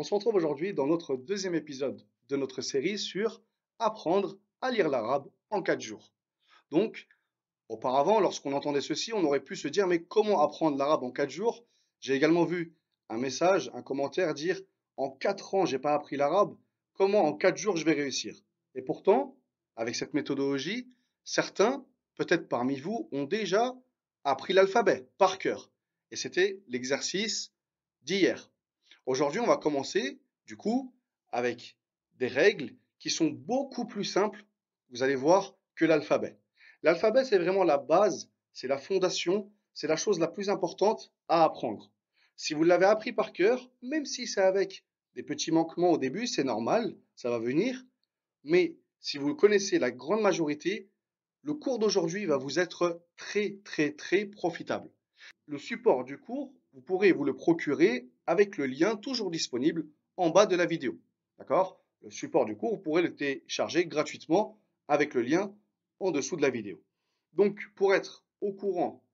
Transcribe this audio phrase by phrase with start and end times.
[0.00, 3.42] on se retrouve aujourd'hui dans notre deuxième épisode de notre série sur
[3.78, 6.14] apprendre à lire l'arabe en quatre jours.
[6.70, 7.06] Donc,
[7.68, 11.28] auparavant, lorsqu'on entendait ceci, on aurait pu se dire mais comment apprendre l'arabe en quatre
[11.28, 11.66] jours?
[12.00, 12.74] J'ai également vu
[13.10, 14.58] un message, un commentaire dire
[14.96, 16.56] en quatre ans, j'ai pas appris l'arabe,
[16.94, 18.34] comment en quatre jours je vais réussir?
[18.74, 19.36] Et pourtant,
[19.76, 20.88] avec cette méthodologie,
[21.24, 23.76] certains, peut-être parmi vous, ont déjà
[24.24, 25.70] appris l'alphabet par cœur.
[26.10, 27.52] Et c'était l'exercice
[28.00, 28.50] d'hier.
[29.06, 30.94] Aujourd'hui, on va commencer, du coup,
[31.30, 31.76] avec
[32.18, 34.44] des règles qui sont beaucoup plus simples,
[34.90, 36.38] vous allez voir, que l'alphabet.
[36.82, 41.44] L'alphabet, c'est vraiment la base, c'est la fondation, c'est la chose la plus importante à
[41.44, 41.90] apprendre.
[42.36, 46.26] Si vous l'avez appris par cœur, même si c'est avec des petits manquements au début,
[46.26, 47.84] c'est normal, ça va venir.
[48.44, 50.88] Mais si vous connaissez la grande majorité,
[51.42, 54.90] le cours d'aujourd'hui va vous être très, très, très profitable.
[55.46, 60.30] Le support du cours, vous pourrez vous le procurer avec le lien toujours disponible en
[60.30, 60.96] bas de la vidéo.
[61.36, 61.80] D'accord?
[62.02, 65.52] Le support du cours, vous pourrez le télécharger gratuitement avec le lien
[65.98, 66.80] en dessous de la vidéo.
[67.32, 69.04] Donc, pour être au courant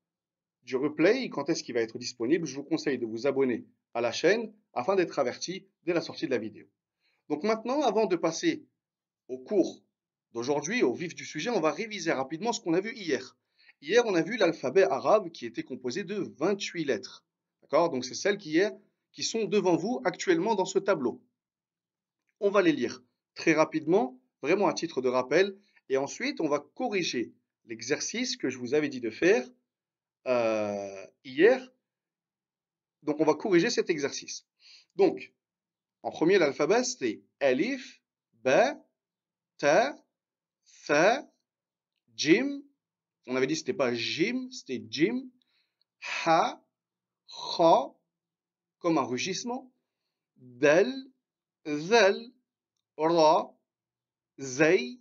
[0.65, 4.03] du replay, quand est-ce qu'il va être disponible, je vous conseille de vous abonner à
[4.03, 6.67] la chaîne afin d'être averti dès la sortie de la vidéo.
[7.31, 8.67] Donc maintenant, avant de passer
[9.29, 9.83] au cours
[10.35, 13.35] d'aujourd'hui, au vif du sujet, on va réviser rapidement ce qu'on a vu hier.
[13.81, 17.25] Hier, on a vu l'alphabet arabe qui était composé de 28 lettres.
[17.63, 17.89] D'accord?
[17.89, 18.61] Donc, c'est celles qui,
[19.17, 21.25] qui sont devant vous actuellement dans ce tableau.
[22.39, 23.03] On va les lire
[23.35, 25.57] très rapidement, vraiment à titre de rappel,
[25.89, 27.33] et ensuite, on va corriger
[27.65, 29.49] l'exercice que je vous avais dit de faire
[30.27, 31.67] euh, hier.
[33.05, 34.47] Donc, on va corriger cet exercice.
[34.97, 35.33] Donc,
[36.03, 38.03] en premier, l'alphabet, c'était Alif,
[38.35, 38.79] Ba,
[39.57, 39.97] Ta,
[40.63, 41.27] Fa,
[42.17, 42.61] Jim,
[43.27, 45.23] on avait dit que c'était pas Jim, c'était Jim.
[46.27, 46.63] Ha,
[47.29, 47.96] Kha,
[48.79, 49.73] comme un rugissement.
[50.37, 50.93] Del,
[51.67, 52.33] Zel,
[52.97, 53.55] Ra,
[54.41, 55.01] Zay,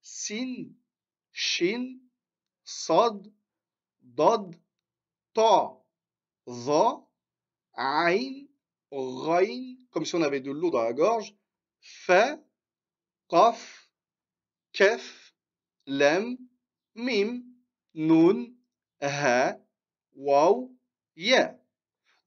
[0.00, 0.74] Sin,
[1.32, 2.00] Shin,
[2.64, 3.30] Sad,
[4.00, 4.56] Dad,
[5.34, 5.76] Ta,
[6.48, 7.06] Za,
[7.74, 8.46] Ain,
[8.90, 11.34] Rain, comme si on avait de l'eau dans la gorge.
[11.80, 12.38] Fa,
[13.28, 13.90] Qaf,
[14.72, 15.34] Kef,
[15.86, 16.38] Lem,
[16.94, 17.44] Mim,
[17.94, 18.54] Nun,
[19.00, 19.56] Ha,
[20.14, 20.70] Waw,
[21.16, 21.59] Ya.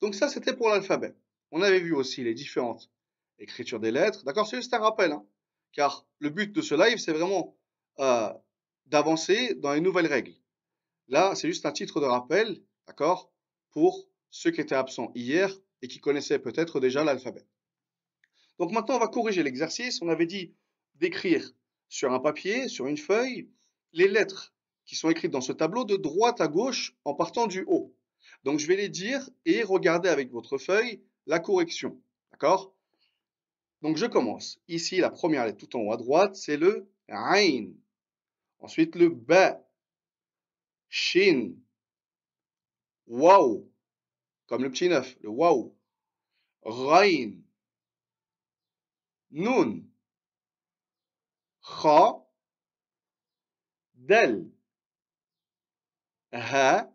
[0.03, 1.15] Donc ça, c'était pour l'alphabet.
[1.51, 2.91] On avait vu aussi les différentes
[3.39, 4.25] écritures des lettres.
[4.25, 5.13] D'accord C'est juste un rappel.
[5.13, 5.25] Hein.
[5.71, 7.55] car le but de ce live, c'est vraiment
[7.99, 8.29] euh,
[8.85, 10.33] d'avancer dans les nouvelles règles.
[11.07, 13.31] Là, c'est juste un titre de rappel, d'accord
[13.71, 17.47] Pour ceux qui étaient absents hier et qui connaissaient peut-être déjà l'alphabet.
[18.59, 20.01] Donc maintenant, on va corriger l'exercice.
[20.01, 20.53] On avait dit
[20.95, 21.49] d'écrire
[21.87, 23.49] sur un papier, sur une feuille,
[23.93, 24.53] les lettres
[24.85, 27.95] qui sont écrites dans ce tableau de droite à gauche en partant du haut.
[28.43, 32.01] Donc je vais les dire et regarder avec votre feuille la correction.
[32.31, 32.73] D'accord?
[33.81, 34.59] Donc je commence.
[34.67, 37.73] Ici, la première lettre tout en haut à droite, c'est le Ain.
[38.59, 39.61] Ensuite, le Ba.
[40.89, 41.55] Shin.
[43.07, 43.69] Waw.
[44.47, 45.75] Comme le petit neuf, le Waw.
[46.63, 47.33] Rain.
[49.31, 49.83] Nun.
[51.61, 52.19] Kha.
[53.95, 54.49] Del.
[56.33, 56.92] ها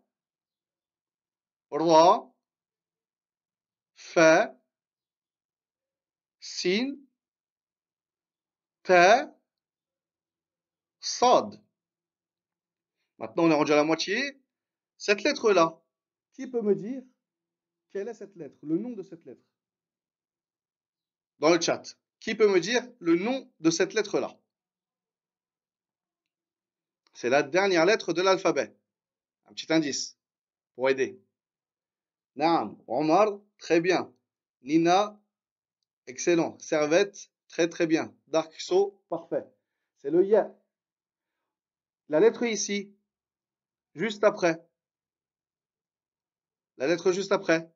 [1.70, 2.34] را
[3.94, 4.18] ف
[6.40, 7.08] سين
[8.84, 9.34] تا
[11.00, 11.64] صاد
[13.18, 14.40] Maintenant, on est rendu à la moitié.
[14.98, 15.80] Cette lettre-là,
[16.32, 17.02] qui peut me dire
[17.90, 19.44] quelle est cette lettre, le nom de cette lettre
[21.38, 21.96] Dans le chat.
[22.18, 24.36] Qui peut me dire le nom de cette lettre-là
[27.12, 28.76] C'est la dernière lettre de l'alphabet.
[29.46, 30.18] Un petit indice
[30.74, 31.22] pour aider.
[32.35, 34.13] Naam, Omar, très bien.
[34.61, 35.19] Nina,
[36.07, 36.57] excellent.
[36.59, 38.13] Servette, très très bien.
[38.27, 39.45] Dark So, parfait.
[39.97, 40.55] C'est le ya.
[42.09, 42.93] La lettre ici,
[43.93, 44.65] juste après.
[46.77, 47.71] La lettre juste après.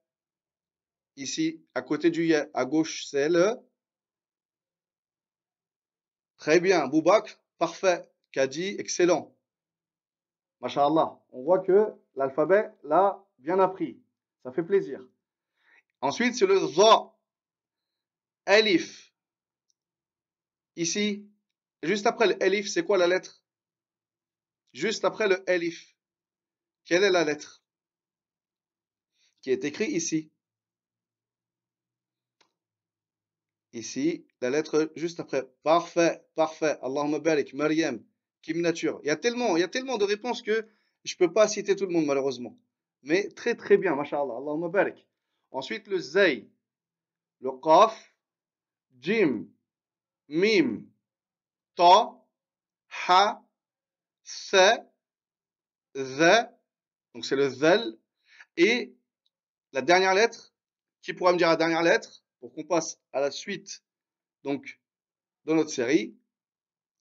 [1.16, 3.56] Ici, à côté du ya, à gauche, c'est le.
[6.38, 6.88] Très bien.
[6.88, 8.10] Boubak, parfait.
[8.32, 9.36] Kadi, excellent.
[10.60, 11.20] Masha'Allah.
[11.32, 14.03] On voit que l'alphabet, là, bien appris.
[14.44, 15.00] Ça fait plaisir.
[16.02, 17.14] Ensuite, c'est le za.
[18.46, 19.14] Alif.
[20.76, 21.30] Ici,
[21.82, 23.42] juste après le alif, c'est quoi la lettre?
[24.74, 25.96] Juste après le alif.
[26.86, 27.64] Quelle est la lettre?
[29.42, 30.32] Qui est écrite ici.
[33.72, 35.50] Ici, la lettre juste après.
[35.64, 36.78] Parfait, parfait.
[36.82, 38.04] Allahumma barik, Maryam.
[38.42, 39.00] Kim Nature.
[39.04, 40.68] Il y a tellement, il y a tellement de réponses que
[41.06, 42.58] je ne peux pas citer tout le monde malheureusement.
[43.04, 45.08] Mais très très bien, mashallah, Allahumma barik.
[45.52, 46.50] Ensuite le zay,
[47.42, 48.14] le qaf,
[49.00, 49.46] jim,
[50.30, 50.86] mim,
[51.76, 52.18] ta,
[53.08, 53.44] ha,
[54.24, 54.78] se,
[55.96, 56.46] ze,
[57.14, 57.98] donc c'est le zel,
[58.56, 58.96] et
[59.74, 60.54] la dernière lettre,
[61.02, 63.84] qui pourra me dire la dernière lettre, pour qu'on passe à la suite,
[64.44, 64.80] donc,
[65.44, 66.16] dans notre série,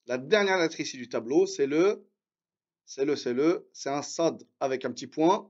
[0.05, 2.05] la dernière lettre ici du tableau, c'est le,
[2.85, 5.49] c'est le, c'est le, c'est un sad avec un petit point,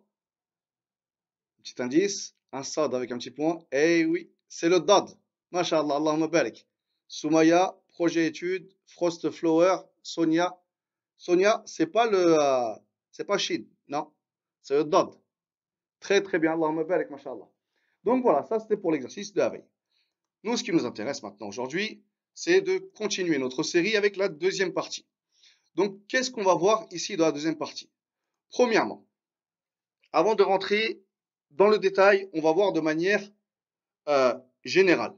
[1.64, 5.10] petit indice, un sad avec un petit point, et oui, c'est le dad.
[5.52, 6.68] Masha'Allah, Allahumma barik.
[7.08, 10.60] Soumaya, projet études, Frost Flower, Sonia.
[11.18, 12.76] Sonia, c'est pas le, euh,
[13.12, 14.12] c'est pas Shid, non,
[14.62, 15.10] c'est le dad.
[16.00, 17.50] Très très bien, Allahumma barik, Masha'Allah.
[18.04, 19.66] Donc voilà, ça c'était pour l'exercice de la veille.
[20.44, 24.74] Nous, ce qui nous intéresse maintenant aujourd'hui, c'est de continuer notre série avec la deuxième
[24.74, 25.06] partie.
[25.76, 27.90] Donc, qu'est-ce qu'on va voir ici dans la deuxième partie?
[28.50, 29.08] Premièrement,
[30.12, 31.02] avant de rentrer
[31.54, 33.22] dans le détail, on va voir de manière
[34.10, 34.34] euh,
[34.64, 35.14] générale.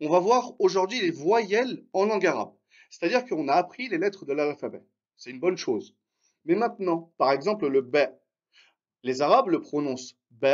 [0.00, 2.52] On va voir aujourd'hui les voyelles en langue arabe.
[2.90, 4.82] C'est-à-dire qu'on a appris les lettres de l'alphabet.
[5.16, 5.96] C'est une bonne chose.
[6.44, 7.98] Mais maintenant, par exemple, le B.
[9.02, 10.46] Les Arabes le prononcent B.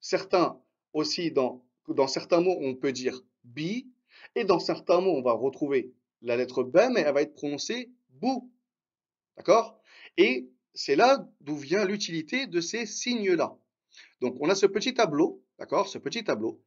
[0.00, 0.60] Certains
[0.92, 3.90] aussi, dans, dans certains mots, on peut dire bi.
[4.34, 7.90] Et dans certains mots, on va retrouver la lettre B, mais elle va être prononcée
[8.10, 8.50] bou.
[9.36, 9.78] D'accord?
[10.16, 13.56] Et c'est là d'où vient l'utilité de ces signes-là.
[14.20, 16.62] Donc, on a ce petit tableau, d'accord Ce petit tableau.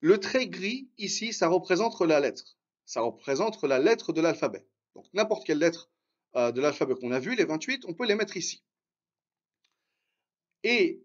[0.00, 2.56] Le trait gris, ici, ça représente la lettre.
[2.84, 4.66] Ça représente la lettre de l'alphabet.
[4.94, 5.90] Donc, n'importe quelle lettre
[6.36, 8.62] euh, de l'alphabet qu'on a vu, les 28, on peut les mettre ici.
[10.62, 11.02] Et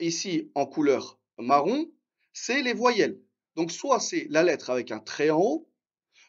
[0.00, 1.90] ici, en couleur marron,
[2.32, 3.20] c'est les voyelles.
[3.56, 5.68] Donc, soit c'est la lettre avec un trait en haut,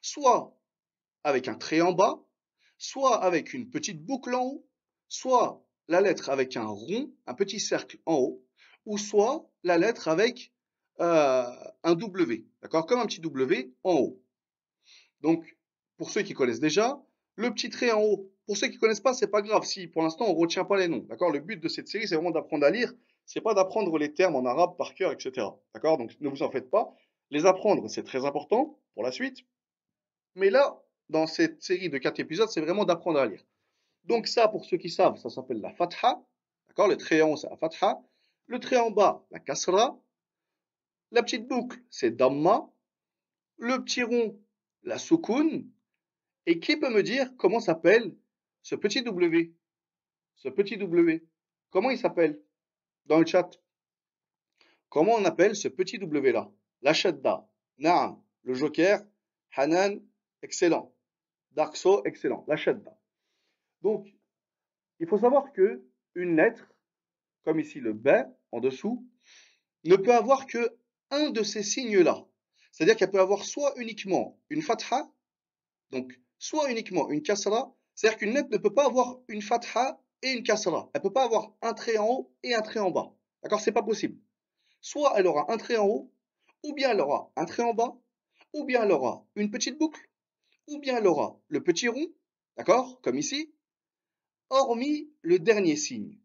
[0.01, 0.57] soit
[1.23, 2.23] avec un trait en bas,
[2.77, 4.67] soit avec une petite boucle en haut,
[5.09, 8.45] soit la lettre avec un rond, un petit cercle en haut,
[8.89, 10.51] ou soit la lettre avec
[10.99, 11.45] euh,
[11.83, 14.19] un W, d'accord Comme un petit W en haut.
[15.21, 15.55] Donc,
[15.97, 16.99] pour ceux qui connaissent déjà,
[17.35, 19.85] le petit trait en haut, pour ceux qui ne connaissent pas, c'est pas grave si
[19.85, 22.15] pour l'instant on ne retient pas les noms, d'accord Le but de cette série, c'est
[22.15, 22.91] vraiment d'apprendre à lire,
[23.27, 25.45] c'est pas d'apprendre les termes en arabe par cœur, etc.
[25.75, 26.91] D'accord Donc, ne vous en faites pas.
[27.29, 29.45] Les apprendre, c'est très important pour la suite.
[30.33, 33.45] Mais là, dans cette série de quatre épisodes, c'est vraiment d'apprendre à lire.
[34.05, 36.19] Donc ça, pour ceux qui savent, ça s'appelle la fatha.
[36.69, 38.01] D'accord Le trait en haut, c'est la fatha.
[38.49, 40.01] Le trait en bas, la kasra.
[41.11, 42.67] La petite boucle, c'est damma.
[43.57, 44.41] Le petit rond,
[44.81, 45.69] la soukoun.
[46.47, 48.17] Et qui peut me dire comment s'appelle
[48.63, 49.53] ce petit W?
[50.35, 51.23] Ce petit W.
[51.69, 52.41] Comment il s'appelle
[53.05, 53.51] Dans le chat?
[54.89, 56.51] Comment on appelle ce petit W là
[56.81, 57.47] La shadda.
[57.77, 58.19] Naam.
[58.41, 59.05] Le joker.
[59.55, 60.01] Hanan.
[60.41, 60.91] Excellent.
[61.51, 62.45] Darkso, excellent.
[62.47, 62.97] La shadda.
[63.83, 64.11] Donc,
[64.99, 65.85] il faut savoir que
[66.15, 66.73] une lettre,
[67.43, 68.09] comme ici le B
[68.51, 69.05] en dessous,
[69.83, 70.77] ne peut avoir que
[71.11, 72.25] un de ces signes-là.
[72.71, 75.11] C'est-à-dire qu'elle peut avoir soit uniquement une fatha,
[75.91, 80.31] donc soit uniquement une kasra, c'est-à-dire qu'une lettre ne peut pas avoir une fatha et
[80.31, 80.89] une kasra.
[80.93, 83.13] Elle ne peut pas avoir un trait en haut et un trait en bas.
[83.43, 83.59] D'accord?
[83.59, 84.19] C'est pas possible.
[84.81, 86.13] Soit elle aura un trait en haut,
[86.63, 87.97] ou bien elle aura un trait en bas,
[88.53, 90.09] ou bien elle aura une petite boucle,
[90.67, 92.07] ou bien elle aura le petit rond,
[92.57, 93.53] d'accord, comme ici,
[94.49, 96.17] hormis le dernier signe.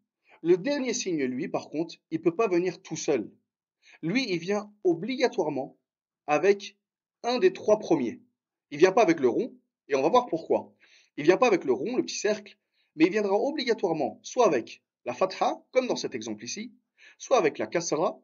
[0.45, 3.31] Le dernier signe, lui, par contre, il ne peut pas venir tout seul.
[4.03, 5.75] Lui, il vient obligatoirement
[6.27, 6.77] avec
[7.23, 8.21] un des trois premiers.
[8.69, 10.71] Il vient pas avec le rond, et on va voir pourquoi.
[11.17, 12.59] Il vient pas avec le rond, le petit cercle,
[12.95, 16.71] mais il viendra obligatoirement soit avec la fatha, comme dans cet exemple ici,
[17.17, 18.21] soit avec la kasra,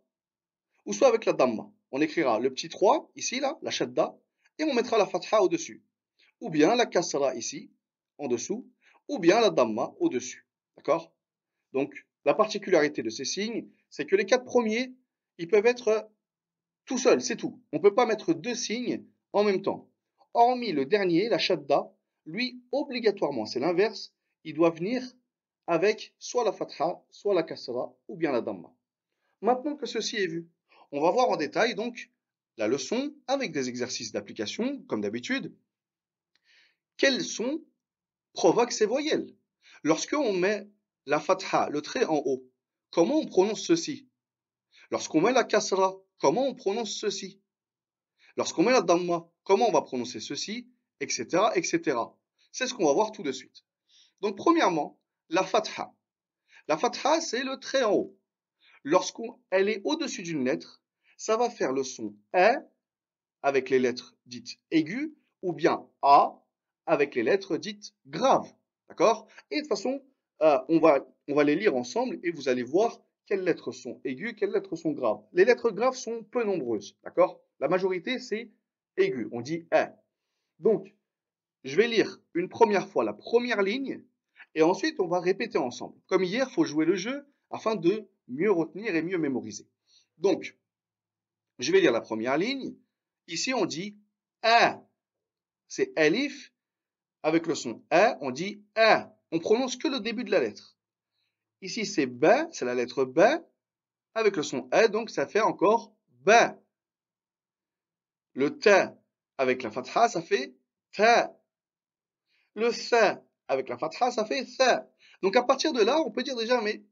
[0.85, 1.71] ou soit avec la damma.
[1.91, 4.15] On écrira le petit 3, ici, là, la shadda,
[4.59, 5.83] et on mettra la fatha au-dessus
[6.39, 7.71] ou bien la kasra ici,
[8.17, 8.69] en dessous,
[9.07, 10.47] ou bien la damma au-dessus.
[10.75, 11.13] D'accord?
[11.73, 14.93] Donc, la particularité de ces signes, c'est que les quatre premiers,
[15.37, 16.09] ils peuvent être
[16.85, 17.61] tout seuls, c'est tout.
[17.71, 19.89] On ne peut pas mettre deux signes en même temps.
[20.33, 21.91] Hormis le dernier, la shadda,
[22.25, 24.13] lui, obligatoirement, c'est l'inverse,
[24.43, 25.03] il doit venir
[25.67, 28.73] avec soit la fatha, soit la kasra, ou bien la damma.
[29.41, 30.47] Maintenant que ceci est vu,
[30.91, 32.11] on va voir en détail donc
[32.57, 35.55] la leçon avec des exercices d'application, comme d'habitude,
[36.97, 37.63] quels son
[38.33, 39.33] provoque ces voyelles?
[39.83, 40.67] Lorsqu'on met
[41.05, 42.43] la fatha, le trait en haut,
[42.91, 44.07] comment on prononce ceci?
[44.91, 47.41] Lorsqu'on met la kasra, comment on prononce ceci?
[48.37, 50.69] Lorsqu'on met la damma, comment on va prononcer ceci?
[50.99, 51.25] Etc.
[51.55, 51.97] etc.
[52.51, 53.65] C'est ce qu'on va voir tout de suite.
[54.21, 55.93] Donc premièrement, la fatha.
[56.67, 58.17] La fatha, c'est le trait en haut.
[58.83, 60.81] Lorsqu'elle est au-dessus d'une lettre,
[61.17, 62.55] ça va faire le son E
[63.41, 66.41] avec les lettres dites aiguës ou bien A
[66.85, 68.51] avec les lettres dites graves.
[68.89, 69.27] D'accord?
[69.49, 70.03] Et de façon,
[70.41, 74.51] euh, on, va, les lire ensemble et vous allez voir quelles lettres sont aiguës, quelles
[74.51, 75.21] lettres sont graves.
[75.33, 76.97] Les lettres graves sont peu nombreuses.
[77.03, 77.39] D'accord?
[77.59, 78.49] La majorité, c'est
[78.97, 79.29] aigu.
[79.31, 79.85] On dit eh.
[80.59, 80.93] Donc,
[81.63, 84.03] je vais lire une première fois la première ligne
[84.55, 85.95] et ensuite on va répéter ensemble.
[86.07, 89.67] Comme hier, il faut jouer le jeu afin de mieux retenir et mieux mémoriser.
[90.17, 90.57] Donc,
[91.59, 92.75] je vais lire la première ligne.
[93.27, 93.97] Ici, on dit
[94.41, 94.81] a.
[95.67, 96.51] C'est elif.
[97.23, 99.15] Avec le son a, on dit a.
[99.31, 100.77] On prononce que le début de la lettre.
[101.61, 103.21] Ici, c'est b, c'est la lettre b.
[104.13, 106.31] Avec le son a, donc ça fait encore b.
[108.33, 108.85] Le t
[109.37, 110.53] avec la fatha, ça fait
[110.93, 111.35] ta.
[112.55, 114.89] Le sa avec la fatha, ça fait sa.
[115.21, 116.83] Donc à partir de là, on peut dire déjà, mais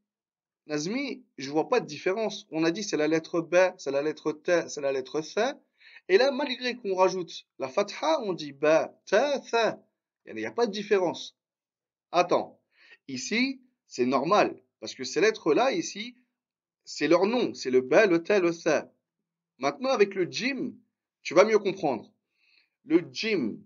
[0.67, 2.45] Nazmi, je vois pas de différence.
[2.51, 5.41] On a dit c'est la lettre B, c'est la lettre T, c'est la lettre C.
[6.07, 8.65] Et là, malgré qu'on rajoute la fatha, on dit B,
[9.05, 9.57] T, C.
[10.25, 11.38] Il n'y a pas de différence.
[12.11, 12.59] Attends,
[13.07, 16.15] ici, c'est normal, parce que ces lettres-là, ici,
[16.85, 18.81] c'est leur nom, c'est le B, le T, le C.
[19.59, 20.73] Maintenant, avec le jim,
[21.21, 22.11] tu vas mieux comprendre.
[22.85, 23.57] Le jim,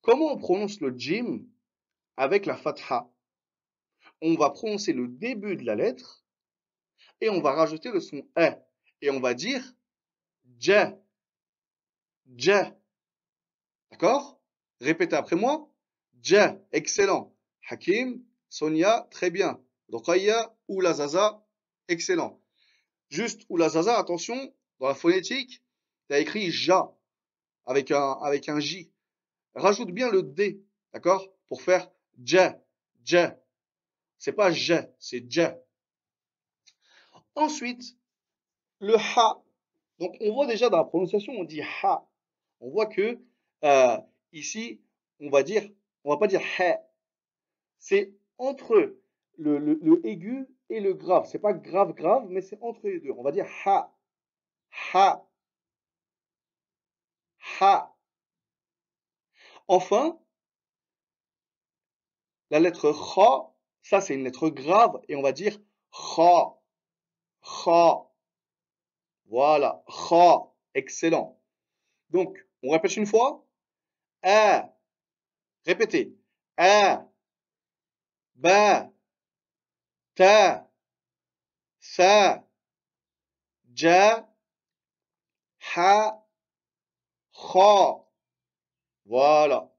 [0.00, 1.44] comment on prononce le jim
[2.16, 3.08] avec la fatha?
[4.20, 6.24] On va prononcer le début de la lettre
[7.20, 8.50] et on va rajouter le son E.
[9.00, 9.62] Et on va dire
[10.58, 10.72] J.
[12.36, 12.50] J.
[13.90, 14.40] D'accord?
[14.80, 15.68] Répétez après moi.
[16.20, 16.36] J.
[16.72, 17.36] Excellent.
[17.68, 19.60] Hakim, Sonia, très bien.
[19.90, 21.44] Rokaya ou Lazaza,
[21.88, 22.40] excellent.
[23.08, 25.62] Juste ou Lazaza, attention, dans la phonétique,
[26.08, 26.94] tu as écrit Ja
[27.66, 28.90] avec un, avec un J.
[29.54, 31.90] Rajoute bien le D, d'accord Pour faire
[32.22, 32.38] J,
[33.04, 33.16] J.
[34.18, 35.42] C'est pas J, c'est J.
[37.34, 37.96] Ensuite,
[38.80, 39.42] le Ha.
[39.98, 42.06] Donc, on voit déjà dans la prononciation, on dit Ha.
[42.60, 43.18] On voit que
[43.64, 43.98] euh,
[44.32, 44.80] ici,
[45.20, 45.68] on va dire,
[46.04, 46.78] on va pas dire Ha.
[47.82, 48.96] C'est entre
[49.38, 51.26] le, le, aigu et le grave.
[51.26, 53.10] C'est pas grave, grave, mais c'est entre les deux.
[53.10, 53.92] On va dire Ha.
[54.94, 55.26] Ha.
[57.60, 57.92] Ha.
[59.66, 60.16] Enfin,
[62.50, 65.58] la lettre Kha, ça c'est une lettre grave et on va dire
[65.90, 66.56] Kha.
[67.42, 68.08] Kha.
[69.26, 70.52] Voilà, Kha.
[70.74, 71.36] Excellent.
[72.10, 73.44] Donc, on répète une fois.
[75.66, 76.16] Répétez.
[78.42, 78.90] Ba.
[80.16, 80.68] Ta.
[81.78, 82.44] Sa.
[83.74, 84.28] Ja.
[85.74, 86.26] Ha.
[87.32, 88.04] Kha.
[89.04, 89.70] Voilà.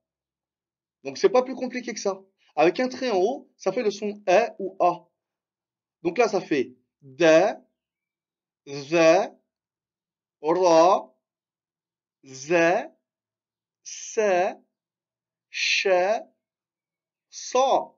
[1.03, 2.22] Donc c'est pas plus compliqué que ça.
[2.55, 5.08] Avec un trait en haut, ça fait le son E ou A.
[6.03, 7.25] Donc là, ça fait D,
[8.67, 8.96] Z,
[10.41, 11.13] Ra,
[12.25, 12.53] Z,
[13.84, 14.55] Se,
[15.50, 15.88] Ch,
[17.29, 17.93] Sa.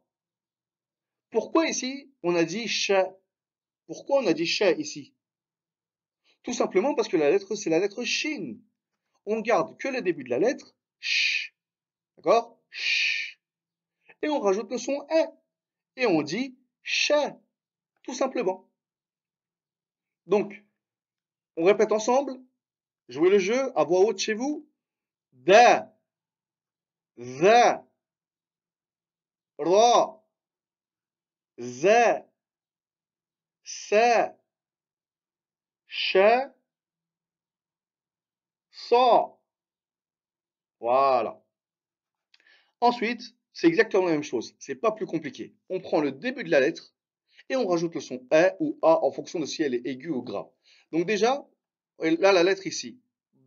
[1.36, 2.92] Pourquoi ici on a dit Ch?
[3.88, 5.14] Pourquoi on a dit Ch ici?
[6.44, 8.56] Tout simplement parce que la lettre, c'est la lettre Shin
[9.26, 11.54] on garde que le début de la lettre, ch,
[12.16, 12.58] d'accord?
[12.70, 13.40] Ch.
[14.22, 15.26] Et on rajoute le son e.
[15.98, 17.12] Et on dit ch,
[18.04, 18.70] tout simplement.
[20.26, 20.64] Donc,
[21.58, 22.40] on répète ensemble.
[23.10, 24.68] Jouez le jeu à voix haute chez vous.
[25.32, 25.94] Da,
[27.18, 27.86] za,
[29.58, 30.15] ra,
[31.58, 32.26] za,
[33.64, 34.36] sa,
[35.88, 36.54] cha,
[38.72, 39.32] ça.
[40.80, 41.42] Voilà.
[42.82, 43.22] Ensuite,
[43.54, 44.54] c'est exactement la même chose.
[44.60, 45.56] C'est pas plus compliqué.
[45.70, 46.94] On prend le début de la lettre
[47.50, 50.10] et on rajoute le son E ou A en fonction de si elle est aiguë
[50.10, 50.48] ou grave.
[50.92, 51.46] Donc déjà,
[52.00, 53.00] là, la lettre ici,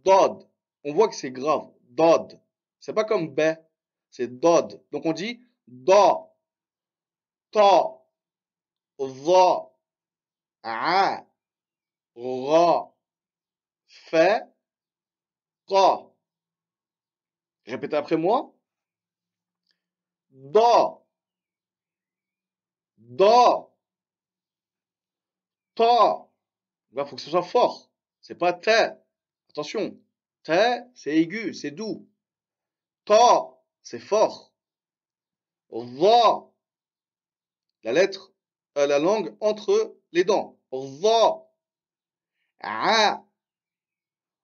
[0.04, 0.48] Dod.
[0.84, 1.70] On voit que c'est grave.
[1.90, 2.40] Dod.
[2.80, 3.40] C'est pas comme B,
[4.10, 4.82] c'est Dod.
[4.92, 6.28] Donc on dit Da,
[7.50, 7.97] Ta,
[8.98, 9.70] Ra,
[13.86, 14.50] Fa,
[17.66, 18.54] Répétez après moi.
[20.30, 20.98] Da.
[22.98, 23.68] Da.
[25.74, 26.28] Ta.
[26.92, 27.90] Il faut que ce soit fort.
[28.20, 28.70] C'est pas te.
[29.50, 29.98] Attention.
[30.42, 32.08] Te, c'est aigu, c'est doux.
[33.04, 33.48] Ta,
[33.82, 34.52] c'est fort.
[35.70, 36.50] Va.
[37.84, 38.32] La lettre,
[38.86, 40.58] la langue entre les dents.
[40.70, 41.44] Va.
[42.60, 43.24] A.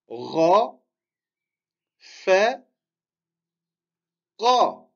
[0.08, 0.78] Ra
[2.04, 2.62] fait,
[4.38, 4.90] ra.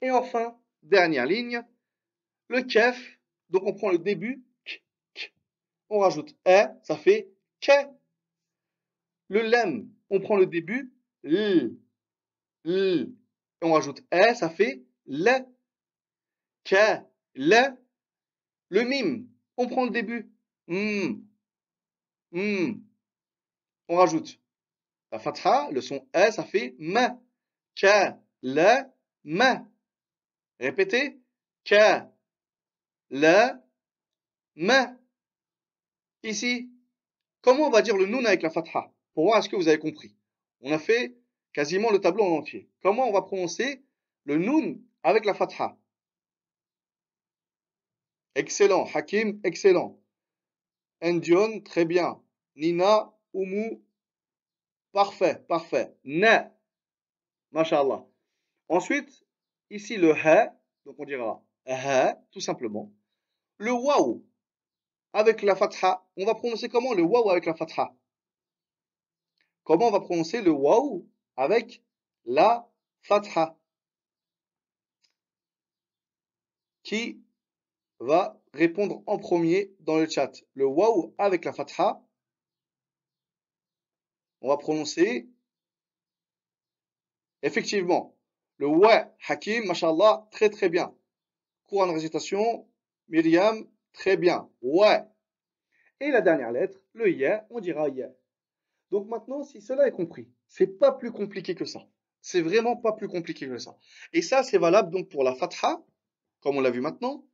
[0.00, 1.62] Et enfin, dernière ligne,
[2.48, 3.18] le kef,
[3.50, 4.44] donc on prend le début,
[5.88, 7.28] on rajoute e, ça fait
[7.60, 7.72] ke.
[9.28, 10.92] Le lem, on prend le début,
[11.24, 11.76] l,
[12.64, 13.12] l,
[13.62, 15.40] on rajoute e, ça fait le,
[16.64, 17.02] ke,
[17.34, 17.76] le.
[18.68, 20.30] Le mime, on prend le début,
[20.68, 21.22] m,
[22.32, 22.82] m,
[23.88, 24.40] on rajoute
[25.12, 27.18] la fatha, le son E, ça fait ma.
[30.58, 31.18] Répétez.
[31.64, 32.12] Ka,
[33.10, 33.60] la,
[34.54, 34.96] ma.
[36.22, 36.70] Ici,
[37.40, 39.78] comment on va dire le nun avec la fatha Pour voir est-ce que vous avez
[39.78, 40.14] compris.
[40.60, 41.16] On a fait
[41.52, 42.68] quasiment le tableau en entier.
[42.82, 43.82] Comment on va prononcer
[44.24, 45.76] le nun avec la fatha
[48.36, 48.84] Excellent.
[48.94, 49.98] Hakim, excellent.
[51.00, 52.20] Endion, très bien.
[52.54, 53.82] Nina, Umu,
[54.92, 55.96] parfait, parfait.
[56.04, 56.44] Ne,
[57.50, 58.04] mashallah.
[58.68, 59.24] Ensuite,
[59.70, 62.92] ici le ha, donc on dira ha, tout simplement.
[63.56, 64.22] Le waouh,
[65.14, 67.94] avec la fatha, on va prononcer comment le waouh avec la fatha?
[69.64, 71.82] Comment on va prononcer le waouh avec
[72.26, 73.56] la fatha?
[76.82, 77.25] Qui
[78.00, 82.02] va répondre en premier dans le chat Le waouh avec la fatha,
[84.40, 85.28] on va prononcer
[87.42, 88.16] effectivement
[88.58, 90.94] le wa hakim, mashallah, très très bien.
[91.64, 92.66] Courant de récitation,
[93.08, 94.48] Myriam, très bien.
[94.62, 95.02] Ouais.
[96.00, 98.08] Et la dernière lettre, le ya, on dira ya.
[98.90, 101.86] Donc maintenant, si cela est compris, c'est pas plus compliqué que ça.
[102.22, 103.76] C'est vraiment pas plus compliqué que ça.
[104.12, 105.84] Et ça, c'est valable donc pour la fatha,
[106.40, 107.26] comme on l'a vu maintenant,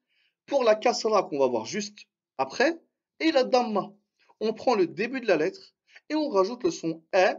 [0.47, 1.99] pour la kasra qu'on va voir juste
[2.39, 2.81] après,
[3.21, 3.93] et la damma.
[4.41, 5.75] On prend le début de la lettre
[6.09, 7.35] et on rajoute le son e,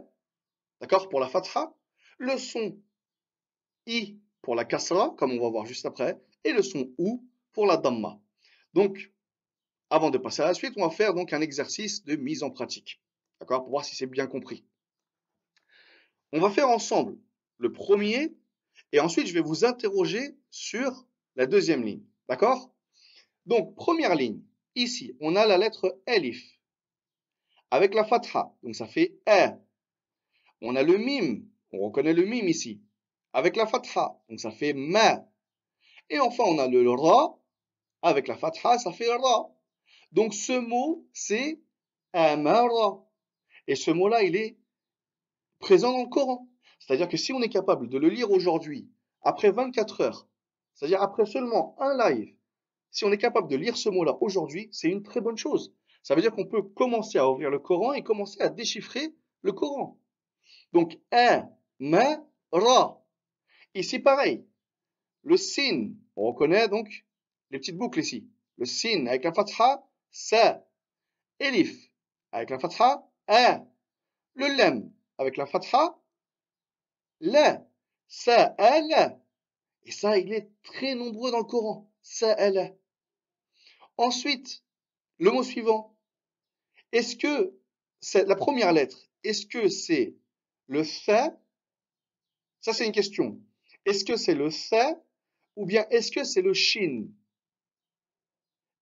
[0.80, 1.74] d'accord, pour la fatha,
[2.18, 2.78] le son
[3.86, 7.66] i pour la kasra, comme on va voir juste après, et le son ou pour
[7.66, 8.20] la damma.
[8.72, 9.12] Donc,
[9.90, 12.50] avant de passer à la suite, on va faire donc un exercice de mise en
[12.50, 13.00] pratique.
[13.40, 14.64] D'accord Pour voir si c'est bien compris.
[16.32, 17.16] On va faire ensemble
[17.58, 18.34] le premier
[18.92, 21.06] et ensuite je vais vous interroger sur
[21.36, 22.02] la deuxième ligne.
[22.28, 22.73] D'accord?
[23.46, 24.40] Donc, première ligne.
[24.74, 26.54] Ici, on a la lettre Elif
[27.74, 28.52] avec la fatha.
[28.62, 29.50] Donc ça fait E.
[30.62, 31.42] On a le mim.
[31.72, 32.80] On reconnaît le mim ici.
[33.32, 34.16] Avec la fatha.
[34.28, 35.26] Donc ça fait ma.
[36.08, 37.36] Et enfin, on a le ra.
[38.02, 39.50] Avec la fatha, ça fait ra.
[40.12, 41.60] Donc ce mot, c'est
[42.12, 43.04] amara.
[43.66, 44.56] Et ce mot-là, il est
[45.58, 46.46] présent dans le Coran.
[46.78, 48.88] C'est-à-dire que si on est capable de le lire aujourd'hui,
[49.22, 50.28] après 24 heures,
[50.74, 52.36] c'est-à-dire après seulement un live,
[52.94, 55.74] si on est capable de lire ce mot-là aujourd'hui, c'est une très bonne chose.
[56.04, 59.50] Ça veut dire qu'on peut commencer à ouvrir le Coran et commencer à déchiffrer le
[59.50, 59.98] Coran.
[60.72, 63.02] Donc, un, ma, ra.
[63.74, 64.46] Ici, pareil.
[65.24, 67.04] Le sin, on reconnaît donc
[67.50, 68.30] les petites boucles ici.
[68.58, 70.64] Le sin avec la fatha, sa.
[71.40, 71.90] Elif
[72.30, 73.64] avec la fatha, a.
[74.34, 75.98] Le lem avec la fatha,
[77.18, 77.66] la.
[78.06, 79.18] Sa, la.
[79.82, 81.90] Et ça, il est très nombreux dans le Coran.
[82.00, 82.70] Sa, la.
[83.96, 84.62] Ensuite,
[85.18, 85.96] le mot suivant.
[86.92, 87.54] Est-ce que
[88.00, 90.14] c'est la première lettre, est-ce que c'est
[90.66, 91.38] le fa
[92.60, 93.40] Ça, c'est une question.
[93.84, 95.00] Est-ce que c'est le fa
[95.56, 97.06] ou bien est-ce que c'est le shin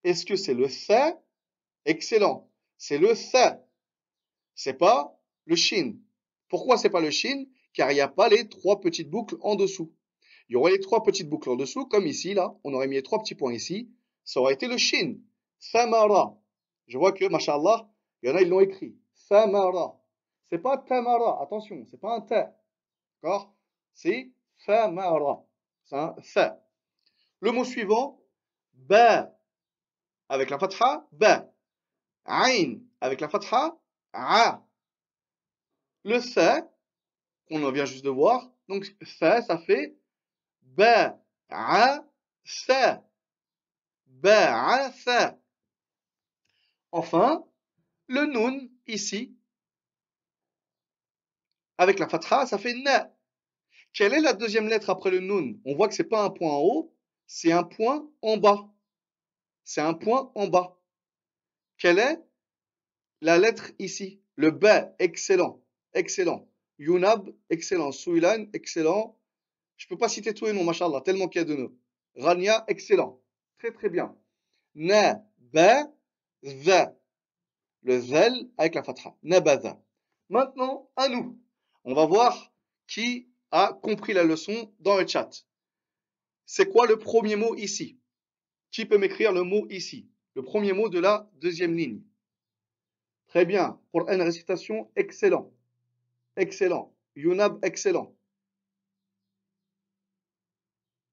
[0.05, 1.21] Est-ce que c'est le fa
[1.85, 2.51] Excellent.
[2.79, 3.65] C'est le fa.
[4.55, 5.97] C'est pas le shin.
[6.49, 9.57] Pourquoi c'est pas le shin Car il n'y a pas les trois petites boucles en
[9.57, 9.93] dessous.
[10.49, 12.55] Il y aurait les trois petites boucles en dessous, comme ici, là.
[12.65, 13.91] On aurait mis les trois petits points ici.
[14.25, 15.17] Ça aurait été le shin.
[15.59, 16.37] Samara.
[16.87, 17.89] Je vois que, mashallah,
[18.23, 18.97] il y en a, ils l'ont écrit.
[19.15, 19.99] Samara.
[20.51, 21.43] C'est pas tamara.
[21.43, 22.55] Attention, c'est pas un ta.
[23.23, 23.55] D'accord?
[23.95, 25.45] C'est samara.
[25.85, 26.61] C'est un fa.
[27.41, 28.21] Le mot suivant,
[28.75, 29.35] ba.
[30.29, 31.51] Avec la fatha, ba.
[32.27, 32.81] Ain.
[33.01, 33.77] Avec la fatha,
[34.13, 34.63] a.
[36.05, 36.69] Le fa,
[37.49, 39.97] qu'on vient juste de voir, donc fa, ça fait
[40.63, 42.05] ba, a,
[42.45, 43.03] fa.
[44.23, 45.37] Ba, a, fa.
[46.93, 47.45] Enfin,
[48.07, 49.37] le nun, ici,
[51.77, 53.13] avec la fatha, ça fait na.
[53.93, 56.53] Quelle est la deuxième lettre après le nun On voit que c'est pas un point
[56.53, 56.95] en haut,
[57.27, 58.73] c'est un point en bas.
[59.65, 60.79] C'est un point en bas.
[61.79, 62.23] Quelle est
[63.23, 64.21] la lettre ici?
[64.37, 64.67] Le B,
[64.99, 66.49] excellent, excellent.
[66.79, 67.93] Yunab, excellent.
[67.93, 69.19] Souilan, excellent.
[69.77, 71.77] Je peux pas citer tous les noms, machallah, tellement qu'il y a de noms.
[72.17, 73.22] Rania, excellent.
[73.71, 74.17] Très bien.
[77.85, 79.15] Le zel avec la fatha.
[79.23, 79.81] Nabada.
[80.29, 81.39] Maintenant, à nous.
[81.85, 82.53] On va voir
[82.89, 85.31] qui a compris la leçon dans le chat.
[86.45, 88.01] C'est quoi le premier mot ici?
[88.73, 90.11] Qui peut m'écrire le mot ici?
[90.35, 92.03] Le premier mot de la deuxième ligne.
[93.29, 93.81] Très bien.
[93.93, 95.53] Pour une récitation, excellent.
[96.37, 96.93] Excellent.
[97.15, 98.13] Yunab, excellent.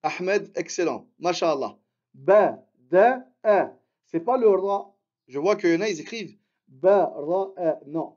[0.02, 1.08] Ahmed, excellent.
[1.20, 1.78] Masha'Allah.
[2.14, 3.72] Ba, da, a.
[4.06, 4.94] C'est pas le ra.
[5.28, 7.80] Je vois qu'il y en a, ils écrivent ba, ra, a.
[7.88, 8.16] Non.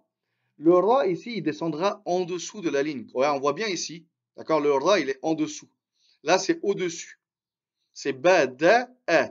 [0.56, 3.06] Le ra ici, il descendra en dessous de la ligne.
[3.14, 4.06] on voit bien ici.
[4.36, 4.60] D'accord?
[4.60, 5.68] Le ra, il est en dessous.
[6.22, 7.20] Là, c'est au-dessus.
[7.92, 9.30] C'est ba, da, a.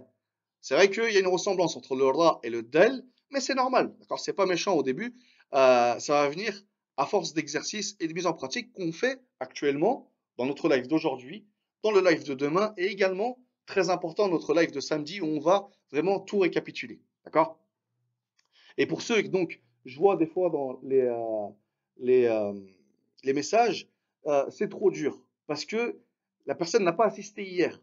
[0.59, 3.55] C'est vrai qu'il y a une ressemblance entre le ra et le del, mais c'est
[3.55, 3.95] normal.
[3.99, 4.19] D'accord?
[4.19, 5.15] C'est pas méchant au début.
[5.53, 6.63] Euh, ça va venir
[6.97, 11.45] à force d'exercice et de mise en pratique qu'on fait actuellement dans notre live d'aujourd'hui,
[11.83, 15.39] dans le live de demain et également, très important, notre live de samedi où on
[15.39, 17.01] va vraiment tout récapituler.
[17.25, 17.59] D'accord?
[18.77, 23.87] Et pour ceux, donc, je vois des fois dans les, euh, euh, messages,
[24.27, 25.99] euh, c'est trop dur parce que
[26.45, 27.81] la personne n'a pas assisté hier.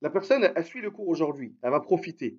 [0.00, 2.38] La personne, a suit le cours aujourd'hui, elle va profiter.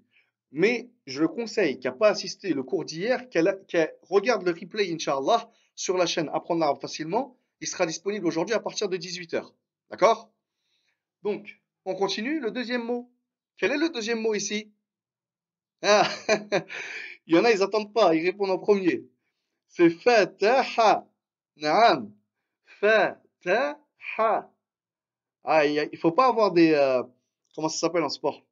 [0.52, 3.60] Mais je le conseille, qui n'a pas assisté le cours d'hier, qu'elle
[4.04, 7.38] regarde le replay, Inch'Allah, sur la chaîne Apprendre l'arabe facilement.
[7.62, 9.52] Il sera disponible aujourd'hui à partir de 18h.
[9.91, 10.32] D'accord?
[11.23, 12.39] Donc, on continue.
[12.39, 13.12] Le deuxième mot.
[13.58, 14.72] Quel est le deuxième mot ici?
[15.82, 16.08] Ah,
[17.30, 19.08] Il y en a, ils n'attendent pas, ils répondent en premier.
[19.68, 21.08] C'est fataha.
[21.58, 22.12] Naam.
[22.65, 23.80] Fataha.
[25.44, 26.74] Ah, il ne faut pas avoir des...
[26.74, 27.04] Euh,
[27.54, 28.44] comment ça s'appelle en sport?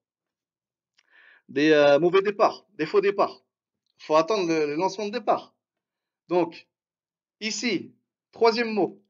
[1.50, 3.44] Des euh, mauvais départs, des faux départs.
[4.00, 5.56] Il faut attendre le, lancement de départ.
[6.28, 6.68] Donc,
[7.40, 7.96] ici,
[8.32, 9.02] troisième mot.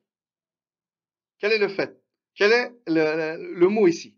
[1.39, 2.01] Quel est le fait?
[2.37, 4.15] Quel est le, mot ici?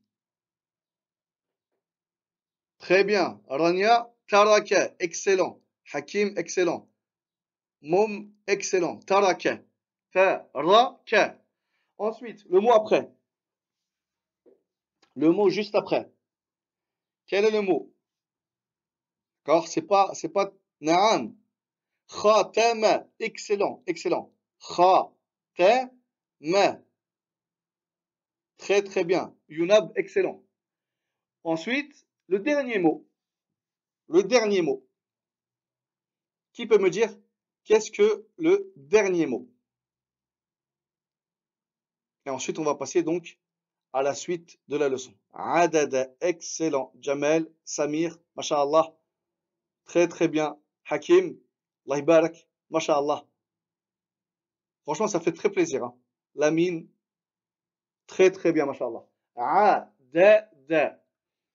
[2.78, 3.42] Très bien.
[3.48, 5.62] Rania Taraka, excellent.
[5.94, 6.90] Hakim, excellent.
[7.82, 8.98] Mom, excellent.
[9.06, 9.62] Taraka.
[10.12, 11.42] Taraka.
[11.98, 13.10] Ensuite, le mot après.
[15.16, 16.12] Le mot juste après.
[17.26, 17.94] Quel est le mot?
[19.46, 20.52] D'accord C'est pas, c'est pas
[20.82, 21.34] na'am.
[22.10, 23.08] Khatama.
[23.22, 24.34] Excellent, excellent.
[24.76, 25.90] Khatama.
[28.60, 29.36] Très, très bien.
[29.48, 30.44] Yunab, excellent.
[31.44, 33.10] Ensuite, le dernier mot
[34.10, 34.86] le dernier mot.
[36.54, 37.16] Qui peut me dire
[37.64, 39.48] qu'est-ce que le dernier mot?
[42.26, 43.40] Et ensuite, on va passer donc
[43.94, 45.14] à la suite de la leçon.
[45.34, 46.92] Adada, excellent.
[47.00, 48.94] Jamel, Samir, masha'Allah.
[49.86, 50.60] Très très bien.
[50.86, 51.40] Hakim,
[51.86, 53.26] Laibarak, masha'Allah.
[54.84, 55.84] Franchement, ça fait très plaisir.
[55.84, 55.96] Hein.
[56.36, 56.88] Lamine,
[58.10, 59.06] très très bien, masha'Allah.
[59.36, 61.02] Adada.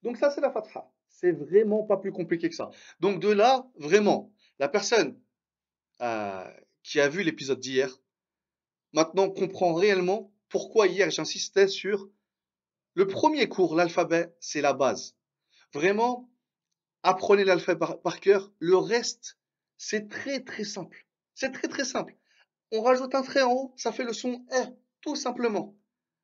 [0.02, 0.90] Donc ça, c'est la fatha.
[1.08, 2.70] C'est vraiment pas plus compliqué que ça.
[3.00, 5.20] Donc de là, vraiment, la personne
[6.00, 6.50] euh,
[6.82, 8.00] qui a vu l'épisode d'hier,
[8.92, 12.08] maintenant comprend réellement pourquoi hier j'insistais sur
[12.94, 15.16] le premier cours, l'alphabet, c'est la base.
[15.72, 16.30] Vraiment,
[17.02, 18.52] apprenez l'alphabet par, par, cœur.
[18.60, 19.36] Le reste,
[19.76, 21.04] c'est très très simple.
[21.34, 22.16] C'est très très simple.
[22.70, 25.76] On rajoute un trait en haut, ça fait le son R, tout simplement.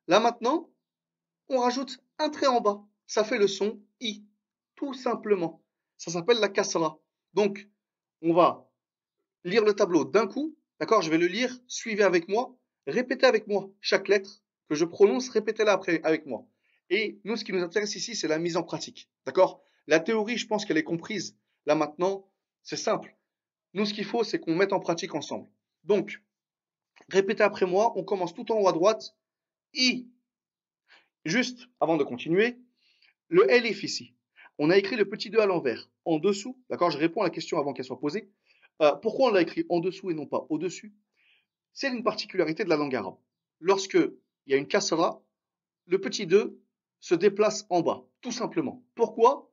[0.07, 0.69] Là maintenant,
[1.49, 4.25] on rajoute un trait en bas, ça fait le son I
[4.81, 5.63] tout simplement.
[5.99, 6.99] Ça s'appelle la kasra.
[7.35, 7.69] Donc,
[8.23, 8.67] on va
[9.43, 10.57] lire le tableau d'un coup.
[10.79, 11.55] D'accord Je vais le lire.
[11.67, 12.57] Suivez avec moi.
[12.87, 15.29] Répétez avec moi chaque lettre que je prononce.
[15.29, 16.47] Répétez-la avec moi.
[16.89, 19.07] Et nous, ce qui nous intéresse ici, c'est la mise en pratique.
[19.27, 19.61] D'accord?
[19.85, 21.37] La théorie, je pense qu'elle est comprise.
[21.67, 22.27] Là maintenant,
[22.63, 23.15] c'est simple.
[23.75, 25.47] Nous, ce qu'il faut, c'est qu'on mette en pratique ensemble.
[25.83, 26.23] Donc,
[27.09, 27.93] répétez après moi.
[27.95, 29.15] On commence tout en haut à droite.
[29.73, 30.07] I.
[31.25, 32.57] Juste avant de continuer,
[33.29, 34.13] le Elif ici
[34.63, 36.55] on a écrit le petit 2 à l'envers, en dessous.
[36.69, 38.29] D'accord Je réponds à la question avant qu'elle soit posée.
[38.81, 40.93] Euh, pourquoi on l'a écrit en dessous et non pas au-dessus?
[41.73, 43.15] C'est une particularité de la langue arabe.
[43.59, 45.23] Lorsque il y a une kasra,
[45.87, 46.61] le petit 2
[46.99, 48.83] se déplace en bas, tout simplement.
[48.93, 49.51] Pourquoi?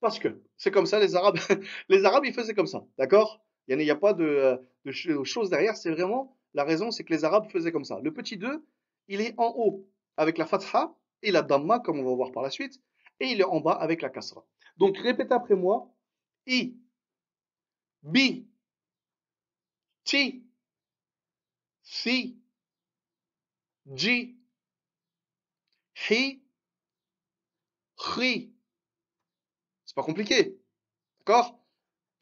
[0.00, 1.38] Parce que c'est comme ça, les Arabes,
[1.88, 2.84] les Arabes, ils faisaient comme ça.
[2.98, 3.42] D'accord?
[3.68, 7.24] Il n'y a, pas de, de choses derrière, c'est vraiment la raison, c'est que les
[7.24, 8.00] Arabes faisaient comme ça.
[8.02, 8.62] Le petit 2,
[9.08, 12.42] il est en haut avec la fatha et la damma, comme on va voir par
[12.42, 12.80] la suite
[13.20, 14.44] et il est en bas avec la kasra.
[14.76, 15.92] Donc répétez après moi.
[16.46, 16.76] I,
[18.02, 18.48] bi,
[20.04, 20.44] ti,
[21.82, 22.36] si,
[23.86, 24.36] ji,
[26.10, 26.42] hi,
[27.96, 28.52] ri.
[29.84, 30.58] C'est pas compliqué.
[31.18, 31.60] D'accord?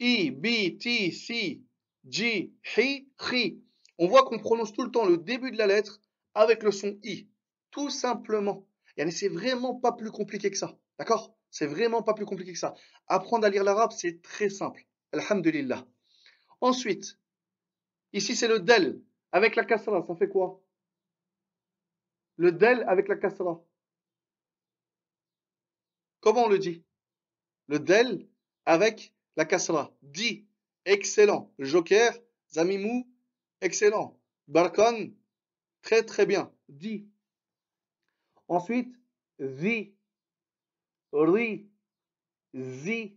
[0.00, 1.64] I, bi, ti, si,
[2.04, 3.62] ji, hi, ri.
[3.98, 6.00] On voit qu'on prononce tout le temps le début de la lettre
[6.40, 7.28] avec le son i.
[7.70, 8.66] Tout simplement.
[8.96, 10.76] Et c'est vraiment pas plus compliqué que ça.
[10.98, 11.36] D'accord?
[11.50, 12.74] C'est vraiment pas plus compliqué que ça.
[13.06, 14.86] Apprendre à lire l'arabe, c'est très simple.
[15.12, 15.86] Alhamdulillah.
[16.60, 17.18] Ensuite,
[18.12, 20.02] ici c'est le del avec la kasra.
[20.06, 20.62] Ça fait quoi?
[22.36, 23.62] Le del avec la kasra.
[26.20, 26.84] Comment on le dit?
[27.68, 28.28] Le del
[28.66, 29.92] avec la kasra.
[30.02, 30.46] Dit.
[30.84, 31.52] Excellent.
[31.58, 32.12] Joker.
[32.52, 33.08] Zamimou.
[33.60, 34.18] Excellent.
[34.48, 35.12] Barkon.
[35.82, 36.52] Très très bien.
[36.68, 37.08] Dit.
[38.48, 38.94] Ensuite,
[39.38, 39.94] zi
[41.12, 41.68] ri,
[42.54, 43.16] zi.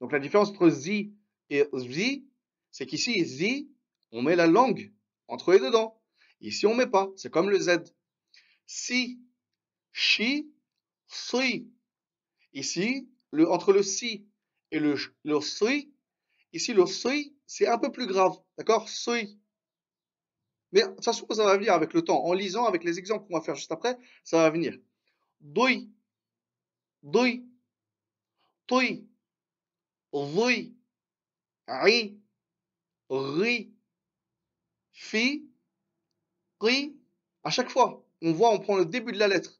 [0.00, 1.14] Donc la différence entre zi
[1.50, 2.28] et zi,
[2.70, 3.70] c'est qu'ici, zi,
[4.12, 4.92] on met la langue
[5.28, 6.00] entre les deux dents.
[6.40, 7.10] Ici, on met pas.
[7.16, 7.94] C'est comme le Z.
[8.66, 9.20] Si,
[9.92, 10.52] chi,
[11.06, 11.70] sui.
[12.52, 14.28] Ici, le, entre le si
[14.70, 15.94] et le, le sui,
[16.52, 18.36] ici, le sui, c'est un peu plus grave.
[18.58, 18.88] D'accord?
[18.88, 19.38] Sui.
[20.76, 22.22] Mais de toute façon, ça va venir avec le temps.
[22.22, 24.78] En lisant, avec les exemples qu'on va faire juste après, ça va venir.
[25.40, 25.70] Doi,
[27.02, 27.40] doi,
[28.66, 28.82] toi,
[30.12, 30.76] ri,
[31.66, 32.20] ri,
[33.08, 33.72] ri,
[34.92, 35.48] fi,
[36.60, 37.00] ri.
[37.42, 39.58] À chaque fois, on voit, on prend le début de la lettre,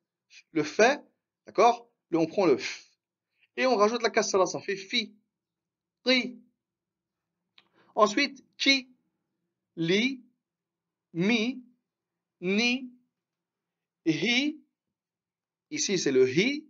[0.53, 1.03] le fait,
[1.47, 1.89] d'accord?
[2.13, 2.91] On prend le f.
[3.57, 5.17] Et on rajoute la cassala, ça fait fi,
[6.05, 6.39] ri.
[7.95, 8.91] Ensuite, ki,
[9.77, 10.26] li,
[11.17, 11.65] mi,
[12.41, 12.93] ni,
[14.05, 14.61] hi.
[15.71, 16.69] Ici, c'est le hi,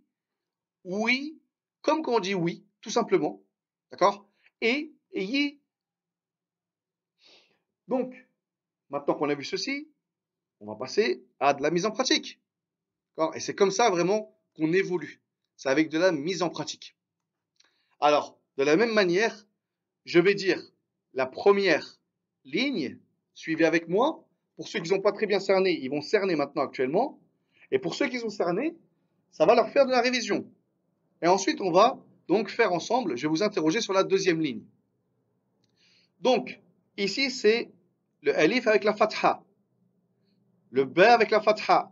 [0.83, 1.39] oui,
[1.81, 3.43] comme quand on dit oui, tout simplement.
[3.91, 4.27] D'accord?
[4.61, 5.61] Et, et yi.
[7.87, 8.15] Donc,
[8.89, 9.91] maintenant qu'on a vu ceci,
[10.59, 12.41] on va passer à de la mise en pratique.
[13.33, 15.21] Et c'est comme ça vraiment qu'on évolue.
[15.55, 16.95] C'est avec de la mise en pratique.
[17.99, 19.45] Alors, de la même manière,
[20.05, 20.61] je vais dire
[21.13, 21.99] la première
[22.43, 22.99] ligne,
[23.33, 24.26] suivez avec moi.
[24.57, 27.19] Pour ceux qui n'ont pas très bien cerné, ils vont cerner maintenant actuellement.
[27.71, 28.75] Et pour ceux qui ont cerné,
[29.31, 30.45] ça va leur faire de la révision.
[31.21, 34.63] Et ensuite, on va donc faire ensemble, je vais vous interroger sur la deuxième ligne.
[36.19, 36.59] Donc,
[36.97, 37.71] ici, c'est
[38.21, 39.43] le alif avec la fatha,
[40.71, 41.91] le b avec la fatha,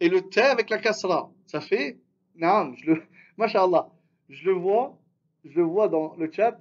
[0.00, 1.32] et le t avec la kasra.
[1.46, 1.98] Ça fait,
[2.36, 3.02] non, je le,
[3.36, 3.88] mashallah,
[4.28, 4.98] je le vois,
[5.44, 6.60] je le vois dans le chat,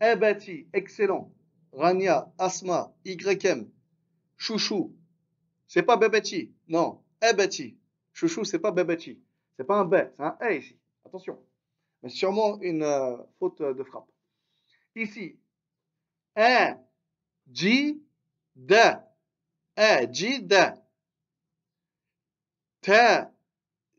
[0.00, 1.32] abati, excellent,
[1.72, 3.68] Rania, Asma, YM,
[4.42, 4.92] Chouchou,
[5.68, 7.78] c'est pas Babati, non, Abati,
[8.12, 9.22] Chouchou, c'est pas Babati,
[9.56, 11.40] c'est pas un B, c'est un A ici, attention.
[12.02, 14.10] Mais sûrement une euh, faute de frappe.
[14.96, 15.38] Ici,
[16.34, 16.76] un,
[17.52, 18.02] ji,
[18.56, 19.08] da,
[19.76, 20.74] un, ji, da,
[22.80, 23.32] ta,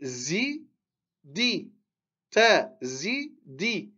[0.02, 0.68] zi,
[1.24, 1.72] di,
[2.30, 3.94] ta, zi, di,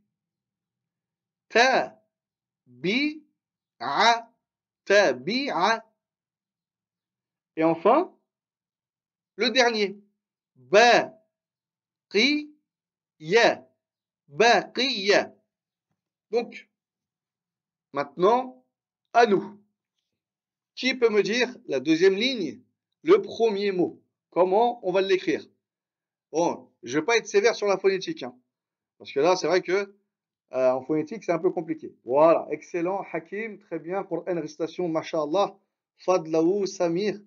[1.50, 2.00] ta,
[2.68, 3.24] bi,
[3.80, 4.30] a,
[4.86, 5.84] ta, bi, a.
[7.56, 8.14] Et enfin,
[9.36, 9.98] le dernier,
[10.56, 11.14] ba,
[12.10, 12.52] ri,
[13.20, 13.66] ya.
[14.28, 15.36] Baqiya.
[16.32, 16.70] Donc,
[17.94, 18.66] maintenant,
[19.14, 19.62] à nous.
[20.74, 22.62] Qui peut me dire la deuxième ligne,
[23.04, 24.02] le premier mot?
[24.32, 25.46] Comment on va l'écrire?
[26.32, 28.36] Bon, je ne vais pas être sévère sur la phonétique, hein,
[28.98, 29.96] parce que là, c'est vrai que
[30.52, 31.96] euh, en phonétique, c'est un peu compliqué.
[32.04, 35.56] Voilà, excellent, Hakim, très bien pour une récitation, mashallah.
[35.98, 37.22] Fadlaou, Samir,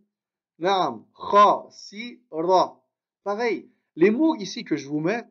[0.58, 2.82] Naam, Kha, Si, Ra.
[3.22, 5.24] Pareil, les mots ici que je vous mets,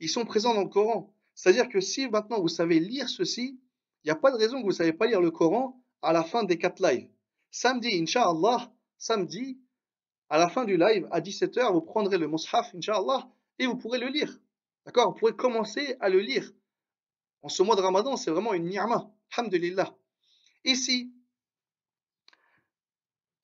[0.00, 1.14] ils sont présents dans le Coran.
[1.34, 3.60] C'est-à-dire que si maintenant vous savez lire ceci,
[4.04, 6.12] il n'y a pas de raison que vous ne savez pas lire le Coran à
[6.12, 7.08] la fin des quatre lives.
[7.50, 9.60] Samedi, Inch'Allah, samedi,
[10.28, 13.98] à la fin du live, à 17h, vous prendrez le Mus'haf, Inch'Allah, et vous pourrez
[13.98, 14.40] le lire.
[14.86, 15.12] D'accord?
[15.12, 16.50] Vous pourrez commencer à le lire.
[17.42, 19.10] En ce mois de Ramadan, c'est vraiment une ni'ma.
[19.36, 19.94] Alhamdulillah.
[20.64, 21.12] Ici,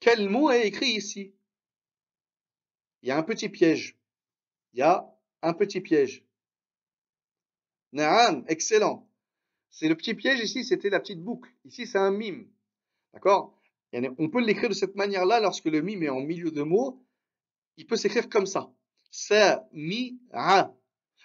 [0.00, 1.34] quel mot est écrit ici?
[3.02, 3.96] Il y a un petit piège.
[4.72, 5.08] Il y a
[5.42, 6.24] un petit piège.
[7.92, 9.08] Naam, excellent.
[9.70, 11.50] C'est le petit piège ici, c'était la petite boucle.
[11.64, 12.48] Ici, c'est un mime.
[13.12, 13.54] D'accord?
[14.18, 17.02] On peut l'écrire de cette manière-là lorsque le mime est en milieu de mots.
[17.76, 18.70] Il peut s'écrire comme ça.
[19.10, 20.74] Sa, mi, a.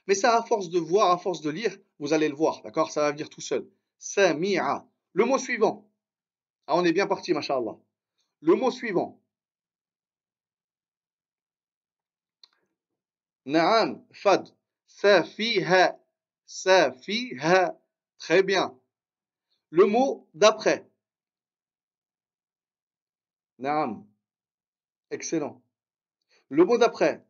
[0.07, 2.61] Mais ça, à force de voir, à force de lire, vous allez le voir.
[2.61, 2.91] D'accord?
[2.91, 3.67] Ça va venir tout seul.
[3.97, 4.87] Sa, mi, a.
[5.13, 5.89] Le mot suivant.
[6.67, 7.77] Ah, on est bien parti, mashallah.
[8.43, 9.21] Le mot suivant.
[13.45, 14.49] Naam, fad.
[14.85, 15.97] Sa, fi, ha.
[16.45, 17.79] Safiha.
[18.17, 18.77] Très bien.
[19.69, 20.85] Le mot d'après.
[23.59, 24.05] Naam.
[25.09, 25.61] Excellent.
[26.49, 27.25] Le mot d'après.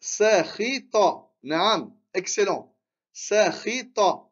[0.00, 1.26] Sakhita.
[1.42, 1.96] Naam.
[2.12, 2.76] Excellent.
[3.14, 4.28] Sakhita.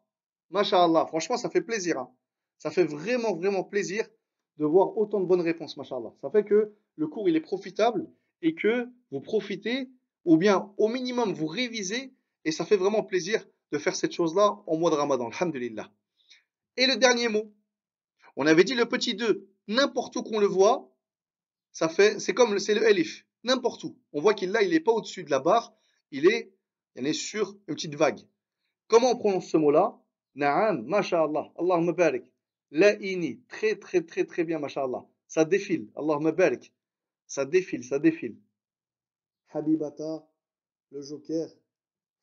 [0.51, 1.07] Masha'Allah.
[1.07, 1.97] Franchement, ça fait plaisir.
[1.97, 2.15] Hein.
[2.63, 4.07] Ça fait vraiment, vraiment plaisir
[4.55, 5.75] de voir autant de bonnes réponses.
[5.75, 6.13] Masha'Allah.
[6.21, 8.07] Ça fait que le cours, il est profitable
[8.41, 9.89] et que vous profitez
[10.23, 12.13] ou bien au minimum vous révisez
[12.45, 15.27] et ça fait vraiment plaisir de faire cette chose-là en mois de Ramadan.
[15.27, 15.91] Alhamdulillah.
[16.77, 17.53] Et le dernier mot.
[18.37, 19.45] On avait dit le petit 2.
[19.67, 20.89] N'importe où qu'on le voit,
[21.73, 23.25] ça fait, c'est comme, c'est le elif.
[23.43, 23.97] N'importe où.
[24.13, 25.73] On voit qu'il là, il n'est pas au-dessus de la barre.
[26.11, 26.53] Il est,
[26.95, 28.21] il est sur une petite vague.
[28.87, 29.99] Comment on prononce ce mot-là?
[30.35, 31.51] Na'am, masha'Allah.
[31.59, 32.23] Allahumma barik.
[32.73, 33.39] La'ini.
[33.47, 35.05] Très, très, très, très bien, masha'Allah.
[35.27, 35.89] Ça défile.
[35.95, 36.73] Allahumma barik.
[37.27, 38.35] Ça défile, ça défile.
[39.49, 40.27] Habibata,
[40.91, 41.47] le Joker,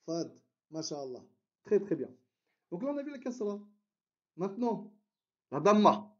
[0.04, 0.32] Fad,
[0.72, 1.22] Masha'Allah.
[1.62, 2.08] Très très bien.
[2.70, 3.60] Donc là on a vu la kasra.
[4.36, 4.92] Maintenant,
[5.52, 6.12] la damma,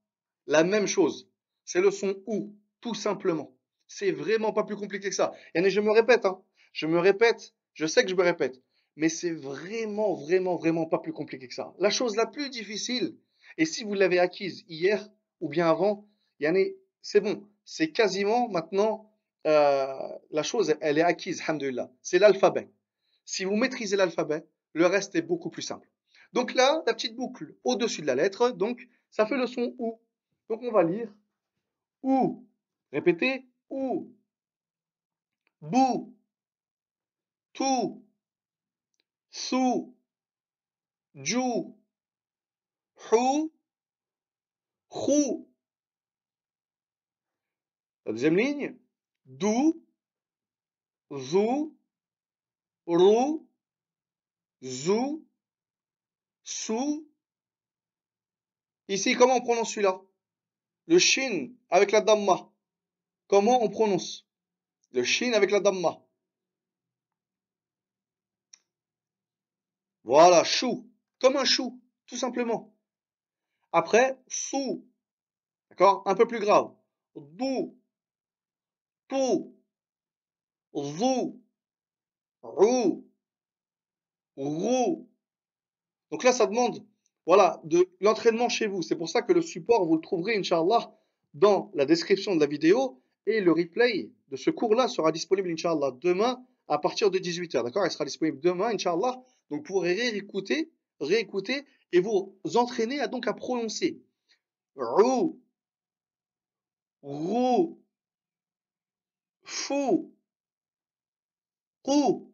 [0.46, 1.28] la même chose.
[1.64, 3.56] C'est le son ou, tout simplement.
[3.88, 5.32] C'est vraiment pas plus compliqué que ça.
[5.54, 6.40] Et je me répète, hein.
[6.72, 8.62] je me répète, je sais que je me répète,
[8.94, 11.74] mais c'est vraiment, vraiment, vraiment pas plus compliqué que ça.
[11.78, 13.16] La chose la plus difficile,
[13.58, 15.08] et si vous l'avez acquise hier
[15.40, 16.06] ou bien avant,
[17.02, 19.10] c'est bon, c'est quasiment maintenant,
[19.46, 21.90] euh, la chose, elle est acquise, alhamdulillah.
[22.02, 22.70] C'est l'alphabet.
[23.24, 25.88] Si vous maîtrisez l'alphabet, le reste est beaucoup plus simple.
[26.32, 30.00] Donc là, la petite boucle au-dessus de la lettre, donc ça fait le son OU.
[30.48, 31.12] Donc on va lire
[32.02, 32.46] OU.
[32.92, 34.12] Répétez OU.
[35.60, 36.14] BOU.
[37.52, 38.04] TOU.
[39.30, 39.94] SOU.
[41.14, 41.76] JOU.
[43.08, 43.52] HOU.
[44.90, 45.48] HOU.
[48.04, 48.76] La deuxième ligne.
[49.26, 49.84] DOU.
[51.12, 51.76] ZOU.
[52.86, 53.48] ROU.
[54.62, 55.26] ZOU.
[56.44, 57.08] Sou.
[58.88, 60.00] Ici, comment on prononce celui-là?
[60.86, 62.50] Le shin avec la damma.
[63.28, 64.26] Comment on prononce?
[64.92, 66.02] Le shin avec la damma.
[70.02, 70.90] Voilà, chou.
[71.20, 72.69] Comme un chou, tout simplement.
[73.72, 74.86] Après, sou.
[75.70, 76.72] D'accord Un peu plus grave.
[77.14, 77.78] Dou.
[79.08, 79.56] Tou.
[80.74, 81.40] Zou.
[82.42, 83.06] Rou.
[84.36, 85.08] Rou.
[86.10, 86.84] Donc là, ça demande
[87.26, 88.82] voilà, de l'entraînement chez vous.
[88.82, 90.90] C'est pour ça que le support, vous le trouverez, Inch'Allah,
[91.34, 93.00] dans la description de la vidéo.
[93.26, 97.62] Et le replay de ce cours-là sera disponible, Inch'Allah, demain à partir de 18h.
[97.62, 97.84] D'accord?
[97.86, 99.22] Il sera disponible demain, Inch'Allah.
[99.50, 104.02] Donc vous pourrez réécouter, réécouter et vous entraîner à, donc à prononcer.
[104.76, 105.40] Rou,
[107.02, 107.82] rou,
[109.44, 110.14] fou,
[111.84, 112.30] rou,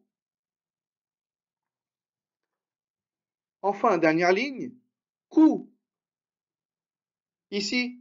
[3.67, 4.73] Enfin, dernière ligne,
[5.29, 5.69] coup.
[7.51, 8.01] Ici,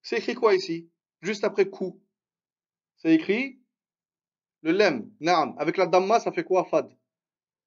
[0.00, 0.90] c'est écrit quoi ici?
[1.20, 2.00] Juste après coup.
[2.96, 3.60] C'est écrit
[4.62, 5.54] le lem, naam.
[5.58, 6.90] Avec la damma, ça fait quoi, fad?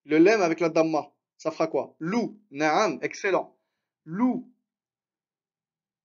[0.06, 1.13] Le lem avec la damma,
[1.44, 1.94] ça fera quoi?
[2.00, 3.54] Lou, naam, excellent.
[4.06, 4.50] Lou.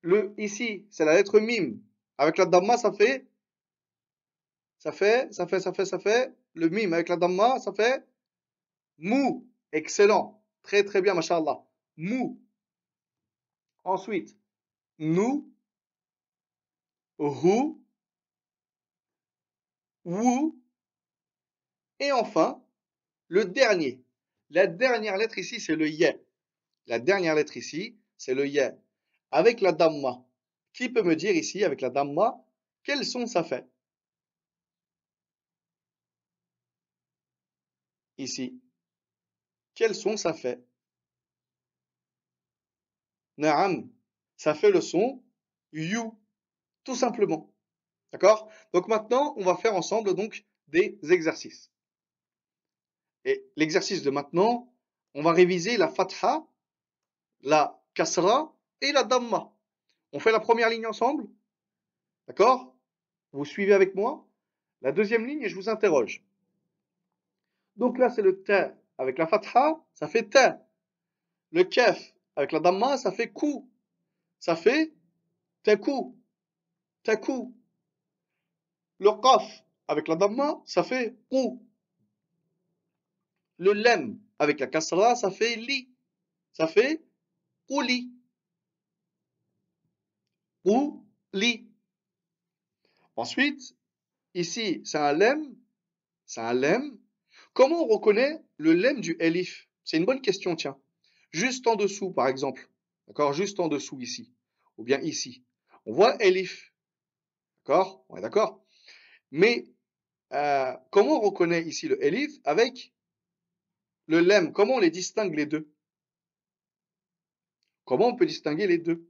[0.01, 1.79] Le, ici, c'est la lettre mim.
[2.17, 3.25] Avec la damma, ça fait
[4.79, 6.35] ça fait, ça fait, ça fait, ça fait.
[6.55, 8.05] Le mim avec la damma, ça fait
[8.99, 9.49] mou.
[9.71, 10.43] Excellent.
[10.63, 11.63] Très très bien, mashallah.
[11.97, 12.41] Mou.
[13.85, 14.37] Ensuite,
[14.99, 15.53] nous,
[17.21, 17.77] Hu.
[20.05, 20.61] Wou.
[22.01, 22.61] Et enfin,
[23.29, 24.03] le dernier.
[24.51, 26.21] La dernière lettre ici, c'est le Yé.
[26.87, 28.71] La dernière lettre ici, c'est le Yé.
[29.31, 30.25] Avec la Damma.
[30.73, 32.43] Qui peut me dire ici, avec la Damma,
[32.83, 33.67] quel son ça fait
[38.17, 38.61] Ici.
[39.75, 40.61] Quel son ça fait
[43.37, 43.89] Naam,
[44.37, 45.23] ça fait le son
[45.73, 46.19] you,
[46.83, 47.53] tout simplement.
[48.13, 48.51] D'accord?
[48.73, 51.71] Donc maintenant, on va faire ensemble donc des exercices.
[53.25, 54.73] Et l'exercice de maintenant,
[55.15, 56.47] on va réviser la fatha,
[57.43, 59.53] la kasra et la damma.
[60.13, 61.27] On fait la première ligne ensemble
[62.27, 62.75] D'accord?
[63.33, 64.27] Vous suivez avec moi
[64.83, 66.23] La deuxième ligne et je vous interroge.
[67.77, 70.61] Donc là, c'est le ta avec la fatha, ça fait ta.
[71.53, 73.71] Le kef avec la damma, ça fait kou.
[74.39, 74.93] Ça fait
[75.63, 76.17] takou.
[77.03, 77.55] Takou.
[78.99, 81.65] Le qaf avec la damma, ça fait kou.
[83.59, 85.89] Le lem avec la kasra, ça fait li.
[86.53, 87.03] Ça fait
[87.69, 88.13] li.
[90.65, 91.69] Ou li.
[93.17, 93.75] Ensuite,
[94.35, 95.57] ici, c'est un lem.
[96.25, 96.99] C'est un lem
[97.59, 99.69] Comment on reconnaît le lemme du elif?
[99.83, 100.79] C'est une bonne question, tiens.
[101.33, 102.71] Juste en dessous, par exemple.
[103.09, 103.33] D'accord?
[103.33, 104.33] Juste en dessous, ici.
[104.77, 105.43] Ou bien ici.
[105.85, 106.73] On voit elif.
[107.67, 108.05] D'accord?
[108.09, 108.65] On est d'accord
[109.33, 109.67] Mais
[110.33, 112.93] euh, comment on reconnaît ici le elif avec
[114.09, 115.71] le lemme Comment on les distingue les deux?
[117.85, 119.09] Comment on peut distinguer les deux?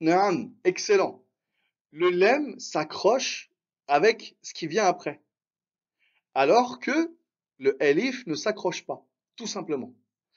[0.00, 1.24] Naam, excellent
[1.92, 3.50] le lemme s'accroche
[3.86, 5.22] avec ce qui vient après.
[6.34, 7.14] Alors que
[7.58, 9.04] le elif ne s'accroche pas,
[9.36, 9.94] tout simplement.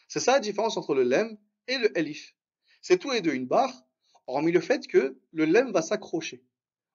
[0.07, 2.36] C'est ça la différence entre le lemme et le elif.
[2.82, 3.86] C'est tous les deux une barre,
[4.28, 6.43] hormis le fait que le lemme va s'accrocher.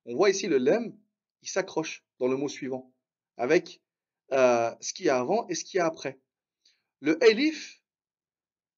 [0.07, 0.97] On voit ici le lemme,
[1.43, 2.93] il s'accroche dans le mot suivant,
[3.37, 3.83] avec
[4.33, 6.19] euh, ce qu'il y a avant et ce qu'il y a après.
[7.01, 7.83] Le elif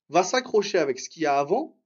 [0.08, 1.78] va s'accrocher avec ce qu'il y a avant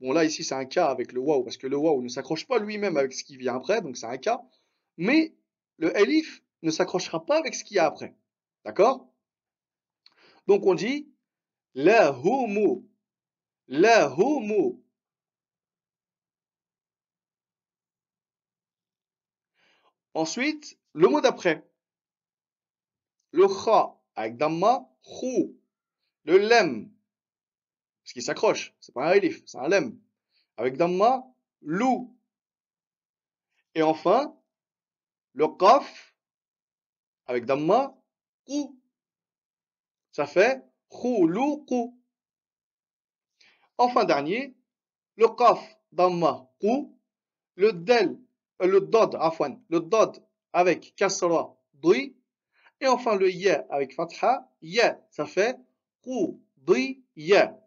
[0.00, 2.46] Bon, là, ici, c'est un cas avec le waouh, parce que le waouh ne s'accroche
[2.46, 4.40] pas lui-même avec ce qui vient après, donc c'est un cas.
[4.96, 5.34] Mais
[5.76, 8.16] le elif ne s'accrochera pas avec ce qu'il y a après.
[8.64, 9.06] D'accord?
[10.46, 11.12] Donc on dit
[11.74, 12.82] la humu.
[13.68, 14.82] La humu.
[20.14, 21.68] Ensuite, le mot d'après.
[23.32, 25.56] Le kha avec damma, khou.
[26.24, 26.90] Le lem,
[28.02, 29.98] parce qu'il s'accroche, c'est pas un elif, c'est un lem.
[30.56, 31.24] Avec damma,
[31.62, 32.14] lou.
[33.74, 34.36] Et enfin,
[35.32, 36.14] le qaf
[37.26, 37.96] avec damma,
[38.46, 38.76] kou.
[40.10, 41.94] Ça fait khuluqu.
[43.78, 44.56] Enfin dernier,
[45.16, 45.60] le qaf,
[45.92, 46.98] damma, kou.
[47.54, 48.18] Le del,
[48.66, 52.14] le dod, afwan, le dod avec kasra, dri.
[52.80, 55.56] Et enfin le ya avec fatha, ya, ça fait
[56.56, 57.58] dri, ya.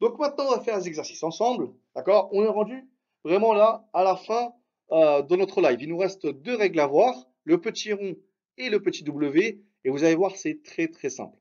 [0.00, 2.28] Donc maintenant on va faire les exercices ensemble, d'accord?
[2.32, 2.88] On est rendu
[3.24, 4.52] vraiment là à la fin
[4.92, 5.80] euh, de notre live.
[5.80, 8.16] Il nous reste deux règles à voir, le petit rond
[8.58, 9.62] et le petit W.
[9.84, 11.38] Et vous allez voir, c'est très très simple.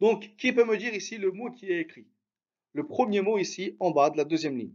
[0.00, 2.06] Donc, qui peut me dire ici le mot qui est écrit?
[2.72, 4.74] Le premier mot ici, en bas de la deuxième ligne.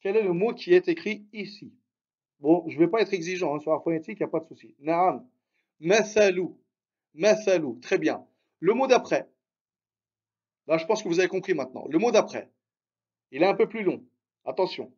[0.00, 1.72] Quel est le mot qui est écrit ici?
[2.40, 4.40] Bon, je ne vais pas être exigeant hein, sur la phonétique, il n'y a pas
[4.40, 4.74] de souci.
[4.80, 5.26] Naam.
[5.80, 6.58] Mathalou.
[7.14, 7.78] Mathalou.
[7.80, 8.26] Très bien.
[8.60, 9.28] Le mot d'après.
[10.66, 11.86] Là, je pense que vous avez compris maintenant.
[11.88, 12.50] Le mot d'après.
[13.30, 14.04] Il est un peu plus long.
[14.44, 14.92] Attention.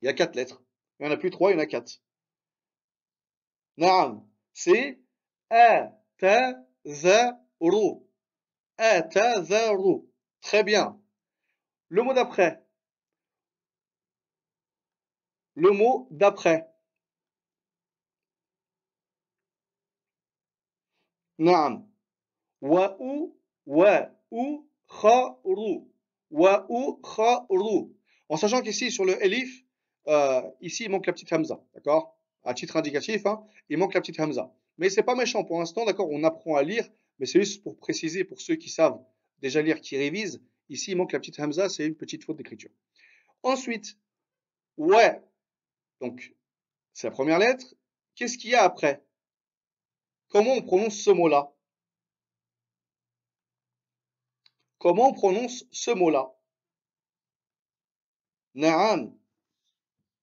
[0.00, 0.62] Il y a quatre lettres.
[0.98, 2.00] Il n'y en a plus trois, il y en a quatre.
[3.76, 4.26] Naam.
[4.52, 4.98] C'est
[5.50, 6.54] a, ta,
[6.84, 8.00] za, ru.
[8.78, 10.02] A, ta, za, ru.
[10.40, 11.00] Très bien.
[11.88, 12.62] Le mot d'après.
[15.58, 16.68] Le mot d'après.
[21.36, 21.84] Naam.
[22.60, 23.36] Wa, ou,
[23.66, 25.80] wa, ou, kha, ru.
[26.30, 27.92] Wa, ou, kha, ru.
[28.28, 29.64] En sachant qu'ici, sur le elif,
[30.06, 31.60] euh, ici, il manque la petite hamza.
[31.74, 32.16] D'accord?
[32.44, 34.54] À titre indicatif, hein, il manque la petite hamza.
[34.76, 36.08] Mais c'est pas méchant pour l'instant, d'accord?
[36.08, 36.88] On apprend à lire,
[37.18, 39.02] mais c'est juste pour préciser pour ceux qui savent
[39.40, 40.40] déjà lire, qui révisent.
[40.68, 42.70] Ici, il manque la petite hamza, c'est une petite faute d'écriture.
[43.42, 43.98] Ensuite,
[44.76, 45.20] ouais.
[46.00, 46.34] Donc,
[46.92, 47.74] c'est la première lettre.
[48.14, 49.04] Qu'est-ce qu'il y a après?
[50.28, 51.52] Comment on prononce ce mot-là?
[54.78, 56.32] Comment on prononce ce mot-là?
[58.54, 59.16] Na'am.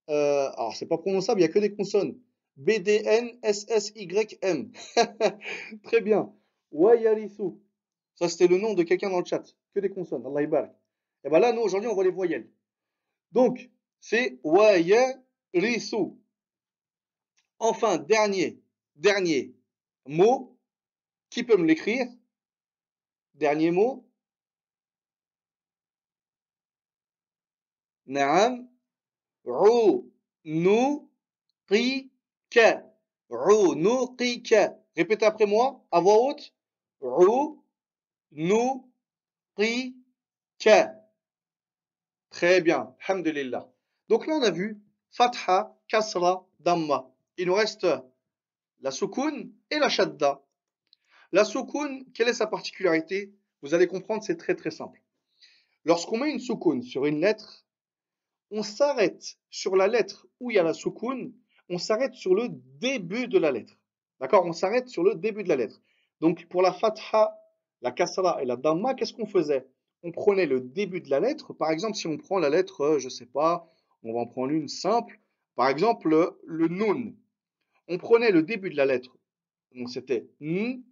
[0.09, 2.19] Euh, alors, c'est pas prononçable, il n'y a que des consonnes.
[2.57, 4.71] B, D, N, S, S, Y, M.
[5.84, 6.34] Très bien.
[6.71, 7.59] Wayarisu.
[8.15, 9.43] Ça, c'était le nom de quelqu'un dans le chat.
[9.73, 10.26] Que des consonnes.
[10.26, 10.47] Allah Et
[11.26, 12.49] eh bien là, nous, aujourd'hui, on voit les voyelles.
[13.32, 13.69] Donc,
[13.99, 14.39] c'est
[17.60, 18.62] Enfin, dernier,
[18.95, 19.56] dernier
[20.06, 20.51] mot.
[21.30, 22.08] Qui peut me l'écrire
[23.34, 24.06] Dernier mot.
[28.06, 28.68] Naam.
[29.45, 31.08] Runuqika.
[33.30, 34.78] Runuqika.
[34.95, 36.53] Répétez après moi, à voix haute.
[37.01, 38.84] Runuqika.
[42.30, 42.95] Très bien.
[43.08, 43.70] Alhamdulillah.
[44.10, 44.84] Donc là, on a vu
[45.16, 47.09] Fatha, Kasra, Damma.
[47.38, 47.88] Il nous reste
[48.82, 50.41] la soukoun et la shadda.
[51.32, 53.34] La soukoun, quelle est sa particularité?
[53.61, 55.01] Vous allez comprendre, c'est très très simple.
[55.86, 57.66] Lorsqu'on met une soukoun sur une lettre,
[58.51, 61.34] on s'arrête sur la lettre où il y a la soukoun,
[61.70, 63.80] on s'arrête sur le début de la lettre.
[64.20, 64.45] D'accord?
[64.45, 65.82] On s'arrête sur le début de la lettre.
[66.20, 67.39] Donc pour la fatha,
[67.82, 69.66] la kasra et la damma, qu'est-ce qu'on faisait?
[70.03, 71.53] On prenait le début de la lettre.
[71.53, 73.72] Par exemple, si on prend la lettre, euh, je ne sais pas,
[74.06, 75.20] on va en prendre une simple.
[75.56, 77.14] Par exemple, le nun.
[77.88, 79.18] On prenait le début de la lettre.
[79.74, 80.84] Donc c'était n.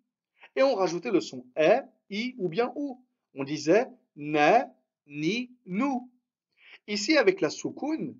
[0.55, 3.03] Et on rajoutait le son e, i ou bien ou.
[3.35, 4.63] On disait ne,
[5.07, 6.11] ni, nous.
[6.87, 8.17] Ici, avec la soukoun,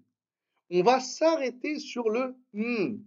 [0.70, 3.04] on va s'arrêter sur le n.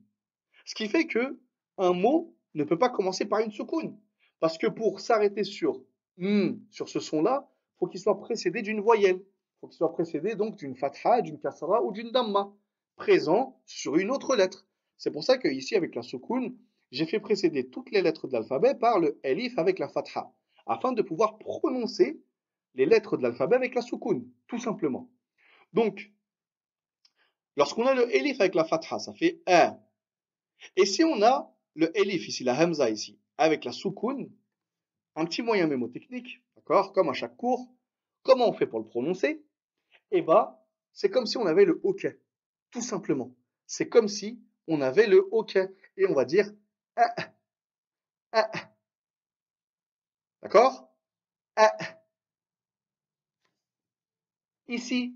[0.65, 1.39] Ce qui fait que
[1.79, 3.97] un mot ne peut pas commencer par une soukoun.
[4.41, 5.83] Parce que pour s'arrêter sur
[6.19, 9.23] n, sur ce son-là, il faut qu'il soit précédé d'une voyelle.
[9.61, 12.53] Faut qu'il soit précédé donc d'une fatha, d'une kasra ou d'une damma,
[12.97, 14.67] présent sur une autre lettre.
[14.97, 16.57] C'est pour ça que ici, avec la soukoun,
[16.91, 20.33] j'ai fait précéder toutes les lettres de l'alphabet par le elif avec la fatha,
[20.67, 22.21] afin de pouvoir prononcer
[22.75, 25.11] les lettres de l'alphabet avec la soukoun, tout simplement.
[25.73, 26.13] Donc,
[27.57, 29.79] lorsqu'on a le elif avec la fatha, ça fait un.
[30.77, 34.31] Et si on a le elif ici, la hamza ici, avec la soukoun,
[35.17, 37.69] un petit moyen mémotechnique, d'accord, comme à chaque cours,
[38.23, 39.46] comment on fait pour le prononcer?
[40.11, 40.57] Eh bien,
[40.93, 42.07] c'est comme si on avait le ok,
[42.71, 43.35] tout simplement.
[43.67, 45.57] C'est comme si on avait le ok,
[45.97, 46.53] et on va dire
[46.97, 47.15] ah,
[48.33, 48.51] ah.
[50.43, 50.91] D'accord?
[51.57, 51.77] Ah.
[54.69, 55.15] Ici,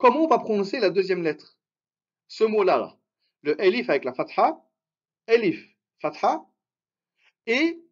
[0.00, 1.58] Comment on va prononcer la deuxième lettre?
[2.26, 2.96] Ce mot-là, là,
[3.42, 4.64] le elif avec la fatha,
[5.26, 5.62] Elif,
[6.00, 6.46] Fatha,
[7.46, 7.84] et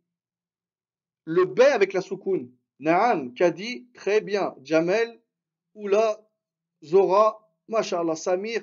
[1.27, 2.51] le B avec la soukoun.
[2.79, 4.55] Naam, Kadi, très bien.
[4.63, 5.21] Jamel,
[5.75, 6.21] Oula,
[6.83, 7.39] Zora,
[7.69, 8.63] Mashallah, Samir,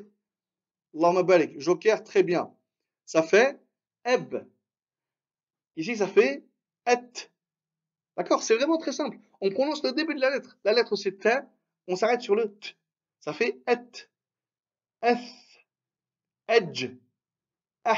[0.94, 1.60] Allahumma barik.
[1.60, 2.54] Joker, très bien.
[3.06, 3.60] Ça fait
[4.06, 4.36] Eb.
[5.76, 6.44] Ici, ça fait
[6.88, 7.30] Et.
[8.18, 9.18] D'accord C'est vraiment très simple.
[9.42, 10.58] On prononce le début de la lettre.
[10.64, 11.30] La lettre, c'est T.
[11.88, 12.76] On s'arrête sur le T.
[13.20, 14.08] Ça fait Et.
[15.02, 15.20] Eth.
[16.48, 16.92] Edge.
[17.84, 17.98] Ah.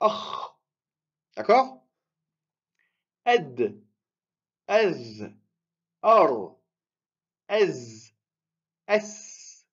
[0.00, 0.56] Ah.
[1.36, 1.86] D'accord?
[3.24, 3.82] Ed.
[4.68, 5.30] Ez.
[6.02, 6.56] Ar.
[7.48, 8.12] Ez.
[8.88, 9.66] S.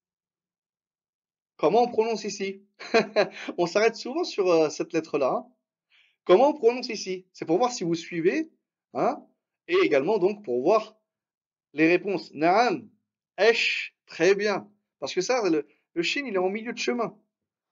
[1.58, 2.64] Comment on prononce ici?
[3.58, 5.34] On s'arrête souvent sur euh, cette lettre-là.
[5.38, 5.48] Hein.
[6.26, 7.26] Comment on prononce ici?
[7.34, 8.52] C'est pour voir si vous suivez.
[8.94, 9.26] Hein
[9.68, 10.98] et également donc pour voir
[11.74, 12.32] les réponses.
[12.34, 12.90] Naam.
[13.38, 13.96] Esh.
[14.06, 14.70] Très bien.
[15.00, 17.18] Parce que ça, le, le Shin, il est en milieu de chemin.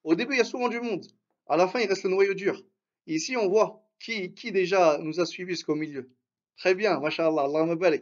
[0.04, 1.06] Au début, il y a souvent du monde.
[1.48, 2.64] À la fin, il reste le noyau dur.
[3.08, 6.10] ici, on voit qui, qui déjà nous a suivis jusqu'au milieu.
[6.58, 8.00] Très bien, mashallah, Allah.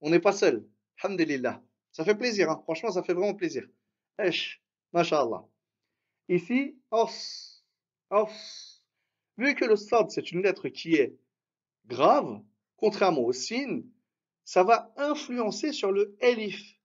[0.00, 0.68] On n'est pas seul.
[1.02, 1.62] Alhamdulillah.
[1.92, 2.60] Ça fait plaisir, hein.
[2.64, 3.66] franchement, ça fait vraiment plaisir.
[4.18, 5.44] Esh, mashallah.
[6.28, 7.64] Ici, os,
[8.10, 8.84] os.
[9.36, 11.16] Vu que le sad, c'est une lettre qui est
[11.86, 12.40] grave,
[12.76, 13.82] contrairement au sin,
[14.44, 16.78] ça va influencer sur le elif.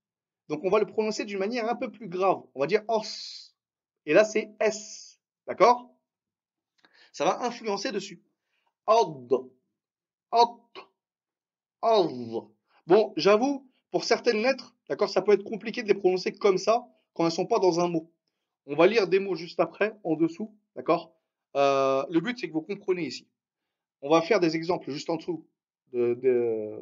[0.47, 2.41] Donc on va le prononcer d'une manière un peu plus grave.
[2.55, 3.55] On va dire os.
[4.05, 5.19] Et là, c'est S.
[5.45, 5.95] D'accord?
[7.11, 8.23] Ça va influencer dessus.
[8.87, 9.51] Od.
[10.31, 10.69] Ot.
[12.87, 16.85] Bon, j'avoue, pour certaines lettres, d'accord, ça peut être compliqué de les prononcer comme ça
[17.13, 18.11] quand elles ne sont pas dans un mot.
[18.65, 21.15] On va lire des mots juste après, en dessous, d'accord?
[21.55, 23.27] Euh, Le but, c'est que vous compreniez ici.
[24.01, 25.47] On va faire des exemples juste en dessous
[25.91, 26.81] de,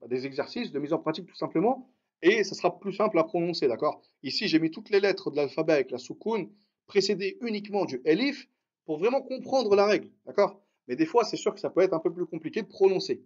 [0.00, 1.90] bah, des exercices de mise en pratique tout simplement
[2.22, 4.02] et ça sera plus simple à prononcer, d'accord?
[4.22, 6.50] Ici, j'ai mis toutes les lettres de l'alphabet avec la soukoun,
[6.86, 8.48] précédées uniquement du elif,
[8.86, 10.60] pour vraiment comprendre la règle, d'accord?
[10.88, 13.24] Mais des fois, c'est sûr que ça peut être un peu plus compliqué de prononcer.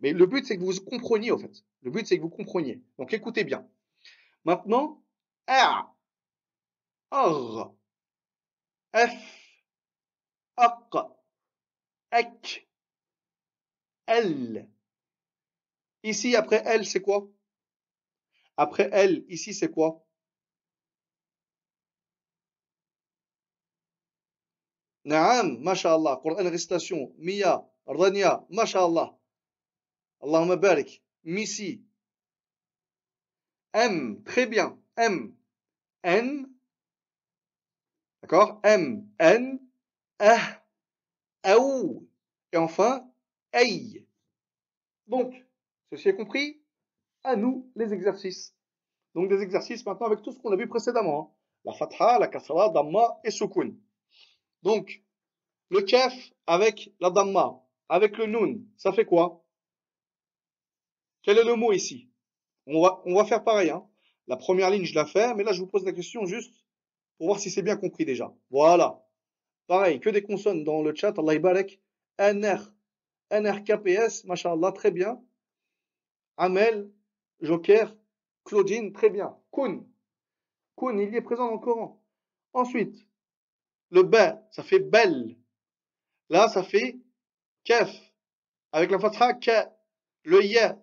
[0.00, 1.64] Mais le but, c'est que vous compreniez, en fait.
[1.82, 2.82] Le but, c'est que vous compreniez.
[2.98, 3.68] Donc, écoutez bien.
[4.44, 5.02] Maintenant,
[5.48, 5.94] R,
[7.12, 7.74] R,
[8.94, 9.12] F,
[10.56, 10.94] Aq,
[12.12, 12.68] Ek,
[14.06, 14.68] L.
[16.02, 17.28] Ici, après L, c'est quoi?
[18.58, 20.04] Après elle, ici, c'est quoi?
[25.04, 29.17] Naam, mashallah, Coran récitation, Mia, Rania, mashallah.
[30.20, 31.82] Allahumma barik, Misi.
[33.72, 35.34] M, très bien, M,
[36.02, 36.48] N,
[38.22, 38.60] d'accord?
[38.64, 39.60] M, N,
[40.18, 40.62] Ah,
[41.44, 42.08] Aou,
[42.52, 43.08] et enfin,
[43.52, 44.04] Aïe.
[45.06, 45.34] Donc,
[45.90, 46.60] ceci est compris
[47.24, 48.54] à nous les exercices.
[49.14, 51.20] Donc des exercices maintenant avec tout ce qu'on a vu précédemment.
[51.20, 51.34] Hein.
[51.64, 53.74] La fatha, la kasra, damma et sukun.
[54.62, 55.02] Donc,
[55.70, 59.44] le kef avec la damma, avec le nun, ça fait quoi?
[61.28, 62.08] Quel est le mot ici?
[62.66, 63.68] On va, faire pareil.
[63.68, 63.86] Hein.
[64.28, 66.64] La première ligne, je la fais, mais là, je vous pose la question juste
[67.18, 68.32] pour voir si c'est bien compris déjà.
[68.50, 69.04] Voilà.
[69.66, 71.12] Pareil, que des consonnes dans le chat.
[71.18, 71.82] Allah ibarek.
[72.18, 72.72] NR.
[73.30, 75.22] NRKPS, mashallah, très bien.
[76.38, 76.90] Amel,
[77.42, 77.94] Joker,
[78.46, 79.36] Claudine, très bien.
[79.52, 79.84] Kun.
[80.78, 82.02] Kun, il y est présent dans le Coran.
[82.54, 83.06] Ensuite,
[83.90, 85.36] le ba, ça fait belle.
[86.30, 86.96] Là, ça fait
[87.64, 87.90] kef.
[88.72, 89.76] Avec la fatha, ka.
[90.24, 90.78] Le ya.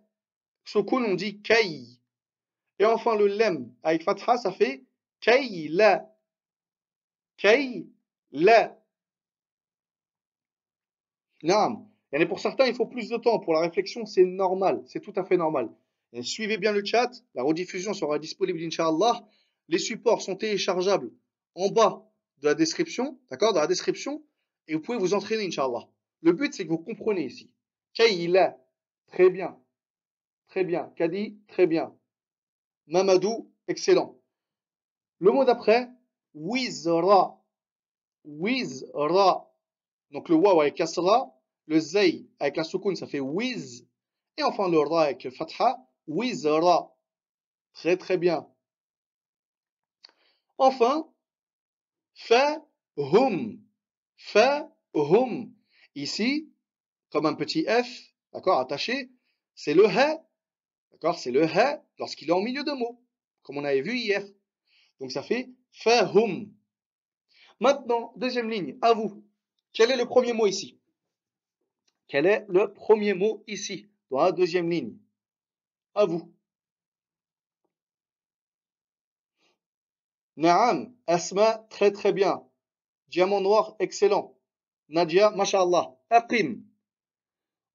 [0.66, 1.86] Sukun, on dit kay.
[2.80, 4.84] Et enfin, le lem, avec fatha, ça fait
[5.22, 6.12] kay la.
[7.38, 7.88] Kay
[8.32, 8.78] la.
[11.44, 11.88] Naam.
[12.12, 13.40] Et pour certains, il faut plus de temps.
[13.40, 14.84] Pour la réflexion, c'est normal.
[14.88, 15.70] C'est tout à fait normal
[16.24, 19.28] suivez bien le chat, la rediffusion sera disponible Inch'Allah.
[19.68, 21.12] Les supports sont téléchargeables
[21.56, 22.06] en bas
[22.42, 24.24] de la description, d'accord, dans la description,
[24.68, 25.88] et vous pouvez vous entraîner Inch'Allah.
[26.22, 27.52] Le but c'est que vous comprenez ici.
[27.94, 28.58] Kayla,
[29.08, 29.58] très bien,
[30.48, 30.92] très bien.
[30.96, 31.96] Kadi, très bien.
[32.88, 34.18] Mamadou, excellent.
[35.20, 35.90] Le mot d'après,
[36.34, 37.42] wizra,
[38.24, 39.52] wizra.
[40.12, 41.34] Donc le waw avec kasra,
[41.68, 43.88] le zay avec la soukoun, ça fait wiz.
[44.38, 45.78] Et enfin le ra avec fatha,
[46.08, 46.96] Wizra.
[47.74, 48.48] Très très bien.
[50.58, 51.08] Enfin,
[52.14, 53.60] fa-hum.
[54.18, 55.54] Fa-hum.
[55.96, 56.52] Ici,
[57.12, 59.12] comme un petit F, d'accord, attaché,
[59.56, 60.22] c'est le ha.
[60.96, 63.04] D'accord, c'est le ha lorsqu'il est en milieu de mots,
[63.44, 64.26] comme on avait vu hier.
[65.02, 66.50] Donc ça fait fa-hum.
[67.60, 69.22] Maintenant, deuxième ligne, à vous.
[69.74, 70.80] Quel est le premier mot ici?
[72.08, 74.96] Quel est le premier mot ici, dans la deuxième ligne
[75.96, 76.34] à vous.
[80.38, 82.42] Naam, Asma, très très bien.
[83.10, 84.38] Diamant noir, excellent.
[84.88, 85.94] Nadia, mashallah.
[86.10, 86.64] Aqim.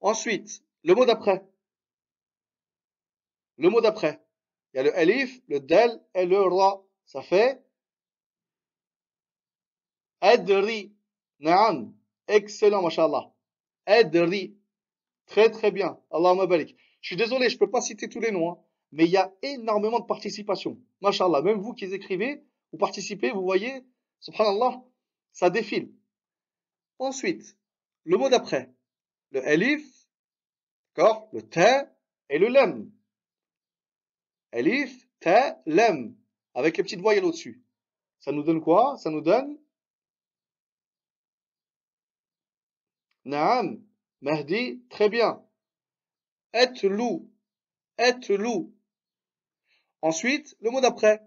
[0.01, 1.50] Ensuite, le mot d'après.
[3.61, 4.19] Le mot d'après.
[4.73, 6.83] Il y a le alif, le del et le ra.
[7.05, 7.63] Ça fait
[10.23, 10.95] adri.
[11.41, 11.95] Naam.
[12.27, 13.31] Excellent, mashallah.
[13.85, 14.57] Adri.
[15.27, 16.01] Très très bien.
[16.11, 16.75] Allahumma barik.
[17.03, 18.59] Je suis désolé, je ne peux pas citer tous les noms, hein,
[18.93, 20.81] mais il y a énormément de participation.
[21.03, 21.43] Mashallah.
[21.43, 22.43] Même vous qui écrivez,
[22.73, 23.85] vous participez, vous voyez,
[24.21, 24.83] subhanallah,
[25.33, 25.93] ça défile.
[26.99, 27.59] Ensuite,
[28.05, 28.73] le mot d'après.
[29.33, 29.87] Le alif,
[30.97, 31.93] d'accord, le ta
[32.31, 32.91] et le lem.
[34.53, 36.17] Alif, ta, lem,
[36.55, 37.63] avec les petites voyelles au-dessus.
[38.19, 38.97] Ça nous donne quoi?
[38.99, 39.59] Ça nous donne
[43.25, 43.85] Naam,
[44.23, 45.45] Mahdi, très bien.
[46.53, 47.31] Et lou,
[47.99, 48.75] et lou.
[50.03, 51.23] Ensuite, le mot d'après.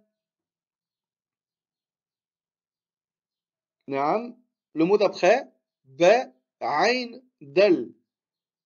[3.88, 4.36] Naam,
[4.74, 5.50] le mot d'après,
[5.86, 6.26] ba,
[6.62, 7.94] ain, del.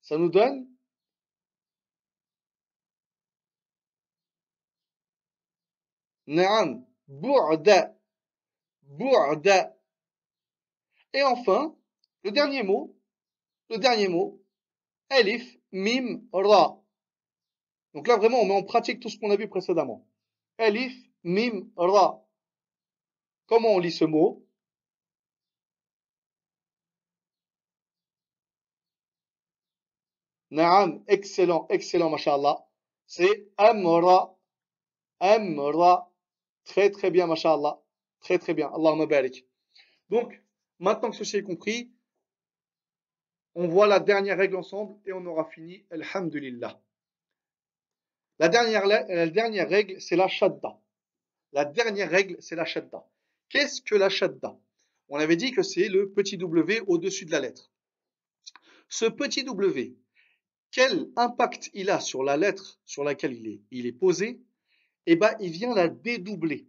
[0.01, 0.68] Ça nous donne
[6.28, 7.95] Naam, bu'da,
[8.84, 9.73] bu'da.
[11.13, 11.75] Et enfin,
[12.23, 12.95] le dernier mot,
[13.69, 14.41] le dernier mot,
[15.09, 16.82] alif, mim, ra.
[17.93, 20.05] Donc là, vraiment, on met en pratique tout ce qu'on a vu précédemment.
[20.57, 22.23] Alif, mim, ra.
[23.47, 24.45] Comment on lit ce mot?
[30.51, 32.65] Naam, excellent, excellent, mashallah.
[33.05, 34.36] C'est amra,
[35.19, 36.09] amra.
[36.68, 37.82] Très, très bien, mashallah.
[38.20, 38.68] Très, très bien.
[38.74, 39.45] Allahumma barik.
[40.09, 40.41] Donc,
[40.80, 41.91] maintenant que ceci est compris,
[43.55, 45.86] on voit la dernière règle ensemble et on aura fini.
[45.89, 46.80] Alhamdulillah.
[48.39, 50.80] La dernière, la dernière règle, c'est la shadda.
[51.53, 53.03] La dernière règle, c'est la shadda.
[53.49, 54.55] Qu'est-ce que la shadda?
[55.09, 57.72] On avait dit que c'est le petit W au-dessus de la lettre.
[58.89, 59.95] Ce petit W,
[60.72, 64.41] quel impact il a sur la lettre sur laquelle il est, il est posé?
[65.10, 66.68] Eh bien, il vient la dédoubler.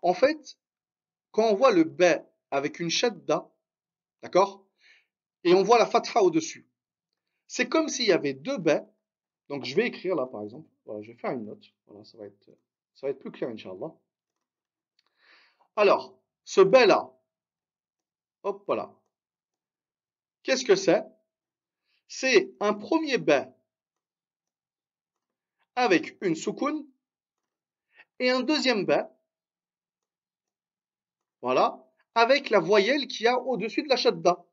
[0.00, 0.58] En fait,
[1.30, 2.02] quand on voit le B
[2.50, 3.46] avec une shadda,
[4.22, 4.66] d'accord
[5.44, 6.66] Et on voit la fatha au-dessus.
[7.46, 8.70] C'est comme s'il y avait deux B.
[9.50, 10.66] Donc, je vais écrire là, par exemple.
[10.86, 11.62] Voilà, je vais faire une note.
[11.86, 13.94] Voilà, ça va être, plus clair, Inch'Allah.
[15.76, 17.12] Alors, ce B là,
[18.44, 18.98] hop, voilà.
[20.42, 21.04] Qu'est-ce que c'est?
[22.08, 23.54] C'est un premier ba
[25.76, 26.86] avec une soukoun
[28.24, 29.14] et un deuxième ba,
[31.42, 34.44] voilà, avec la voyelle qu'il y a au-dessus de la shadda.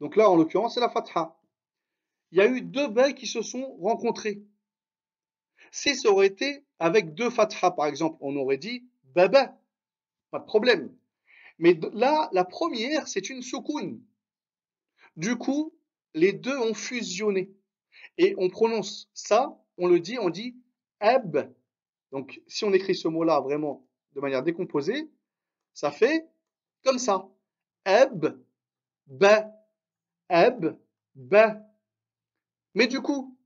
[0.00, 1.36] Donc là, en l'occurrence, c'est la fatha.
[2.32, 4.42] Il y a eu deux ba qui se sont rencontrés.
[5.70, 9.56] Si ça aurait été avec deux fatha, par exemple, on aurait dit baba,
[10.30, 10.92] pas de problème.
[11.58, 14.00] Mais là, la première, c'est une soukoun.
[15.16, 15.72] Du coup,
[16.14, 17.52] les deux ont fusionné.
[18.16, 20.56] Et on prononce ça, on le dit, on dit
[21.00, 21.38] eb.
[22.12, 25.10] Donc, si on écrit ce mot-là vraiment de manière décomposée,
[25.74, 26.26] ça fait
[26.84, 27.28] comme ça.
[27.84, 28.26] Eb,
[29.06, 29.52] ba,
[30.28, 30.76] eb,
[31.14, 31.60] ba.
[32.74, 33.36] Mais du coup,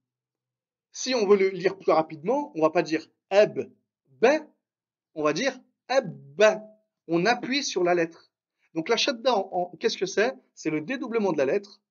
[0.93, 3.71] si on veut le lire plus rapidement, on va pas dire eb,
[4.21, 4.41] ba,
[5.15, 5.59] on va dire
[5.89, 6.43] eb.
[7.09, 8.31] On appuie sur la lettre.
[8.75, 9.35] Donc la shadda,
[9.81, 10.35] qu'est-ce que c'est?
[10.55, 11.83] C'est le dédoublement de la lettre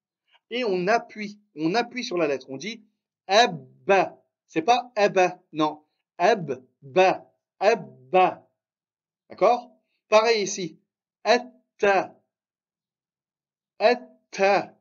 [0.49, 2.47] et on appuie, on appuie sur la lettre.
[2.49, 2.83] On dit
[3.27, 4.21] abba.
[4.47, 5.83] C'est pas abba, non.
[6.17, 8.47] Abba, abba.
[9.29, 9.71] D'accord?
[10.09, 10.79] Pareil ici.
[11.23, 12.19] Atta.
[13.79, 14.77] Atta.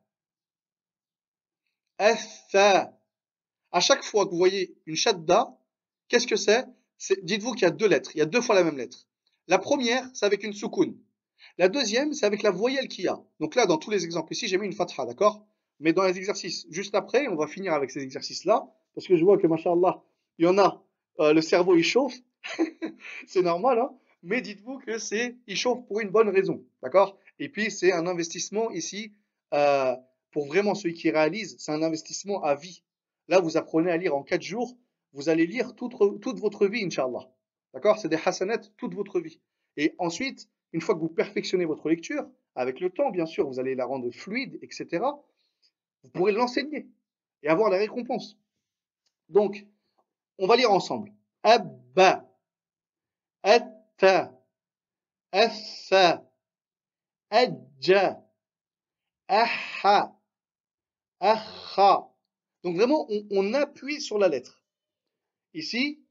[1.97, 2.97] Atha.
[3.71, 5.57] À chaque fois que vous voyez une shadda,
[6.07, 6.65] qu'est-ce que c'est?
[7.23, 8.11] Dites-vous qu'il y a deux lettres.
[8.15, 9.07] Il y a deux fois la même lettre.
[9.47, 10.97] La première, c'est avec une soukoun.
[11.57, 13.19] La deuxième, c'est avec la voyelle qu'il y a.
[13.39, 15.45] Donc là, dans tous les exemples ici, j'ai mis une fatha, d'accord?
[15.79, 19.23] Mais dans les exercices juste après, on va finir avec ces exercices-là, parce que je
[19.23, 20.03] vois que, machallah,
[20.37, 20.83] il y en a,
[21.19, 22.15] euh, le cerveau il chauffe,
[23.27, 23.91] c'est normal, hein
[24.23, 27.17] mais dites-vous que c'est, il chauffe pour une bonne raison, d'accord?
[27.39, 29.13] Et puis c'est un investissement ici,
[29.53, 29.95] euh,
[30.31, 32.83] pour vraiment celui qui réalise, c'est un investissement à vie.
[33.27, 34.77] Là, vous apprenez à lire en quatre jours,
[35.13, 35.93] vous allez lire toute,
[36.39, 37.29] votre vie, Inch'Allah.
[37.73, 37.97] D'accord?
[37.97, 39.41] C'est des hasanats toute votre vie.
[39.75, 43.59] Et ensuite, une fois que vous perfectionnez votre lecture, avec le temps, bien sûr, vous
[43.59, 45.01] allez la rendre fluide, etc
[46.03, 46.87] vous pourrez l'enseigner
[47.43, 48.37] et avoir la récompense.
[49.29, 49.65] Donc,
[50.41, 51.13] on va lire ensemble.
[51.43, 52.27] Abba,
[53.43, 54.33] atta,
[55.31, 56.27] assa,
[57.29, 58.19] adja,
[59.27, 60.19] aha,
[61.19, 62.11] aha.
[62.63, 64.63] Donc vraiment, on, appuie sur la lettre.
[65.53, 66.03] Ici,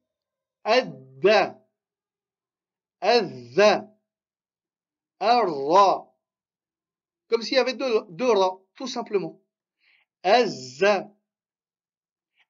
[0.62, 1.60] adda,
[3.00, 3.92] azza,
[5.18, 6.14] arra,
[7.28, 9.40] Comme s'il y avait deux, deux ra, tout simplement.
[10.22, 10.84] Az.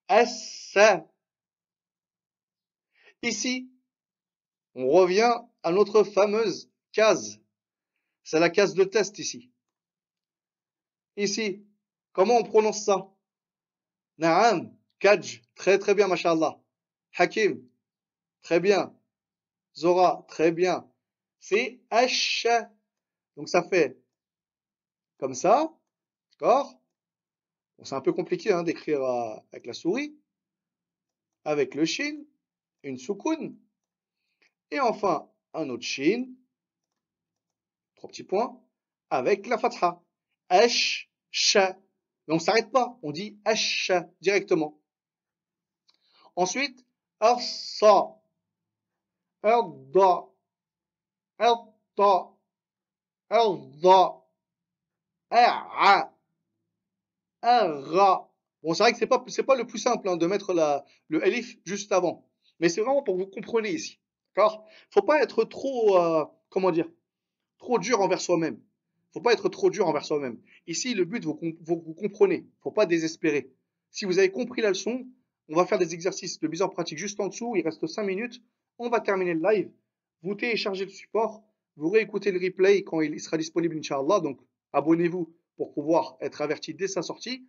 [0.09, 0.77] As.
[3.23, 3.71] Ici,
[4.75, 7.39] on revient à notre fameuse case.
[8.25, 9.51] C'est la case de test ici.
[11.17, 11.67] Ici,
[12.13, 13.11] comment on prononce ça?
[14.19, 16.59] Naam, Kaj, très très bien, mashallah.
[17.17, 17.67] Hakim,
[18.43, 18.95] très bien.
[19.75, 20.91] Zora, très bien.
[21.41, 22.69] C'est H.
[23.37, 23.99] Donc ça fait
[25.19, 25.75] comme ça,
[26.33, 26.81] d'accord?
[27.83, 30.17] C'est un peu compliqué hein, d'écrire euh, avec la souris.
[31.45, 32.25] Avec le shin,
[32.83, 33.57] une soukoun.
[34.71, 36.27] Et enfin, un autre shin,
[37.97, 38.61] trois petits points,
[39.11, 40.03] avec la fatha.
[40.51, 41.57] H, sh.
[41.57, 44.81] Mais on ne s'arrête pas, on dit H directement.
[46.37, 46.85] Ensuite,
[47.19, 48.17] arsa,
[49.43, 50.27] arda,
[51.39, 52.37] arda,
[53.29, 54.25] arda,
[55.31, 56.15] ara,
[57.43, 58.33] ara.
[58.63, 60.55] Bon, c'est vrai que c'est pas, pas le plus simple hein, de mettre
[61.09, 62.30] le elif juste avant.
[62.61, 63.99] Mais c'est vraiment pour que vous compreniez ici.
[64.37, 64.67] D'accord?
[64.91, 66.89] Faut pas être trop, euh, comment dire,
[67.59, 68.61] trop dur envers soi-même.
[69.13, 70.39] Faut pas être trop dur envers soi-même.
[70.67, 72.47] Ici, le but, vous, vous, vous comprenez.
[72.63, 73.51] Faut pas désespérer.
[73.91, 75.07] Si vous avez compris la leçon,
[75.49, 77.57] on va faire des exercices de mise en pratique juste en dessous.
[77.57, 78.41] Il reste 5 minutes.
[78.79, 79.71] On va terminer le live.
[80.23, 81.43] Vous téléchargez le support.
[81.77, 84.21] Vous réécoutez le replay quand il sera disponible, Inch'Allah.
[84.21, 84.39] Donc,
[84.73, 87.47] abonnez-vous pour pouvoir être averti dès sa sortie.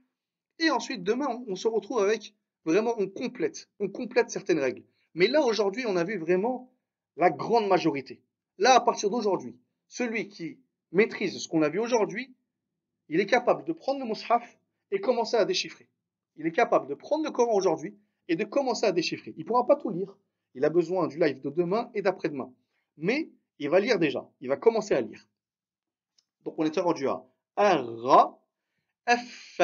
[0.59, 2.33] Et ensuite, demain, on se retrouve avec
[2.65, 3.69] vraiment, on complète.
[3.79, 4.83] On complète certaines règles.
[5.13, 6.71] Mais là, aujourd'hui, on a vu vraiment
[7.17, 8.21] la grande majorité.
[8.57, 9.57] Là, à partir d'aujourd'hui,
[9.87, 10.59] celui qui
[10.91, 12.33] maîtrise ce qu'on a vu aujourd'hui,
[13.09, 14.57] il est capable de prendre le mushaf
[14.91, 15.89] et commencer à déchiffrer.
[16.37, 17.97] Il est capable de prendre le Coran aujourd'hui
[18.27, 19.33] et de commencer à déchiffrer.
[19.35, 20.17] Il ne pourra pas tout lire.
[20.53, 22.53] Il a besoin du live de demain et d'après-demain.
[22.97, 24.29] Mais il va lire déjà.
[24.39, 25.27] Il va commencer à lire.
[26.43, 27.23] Donc on est rendu à
[27.57, 28.39] Ra,
[29.07, 29.61] F,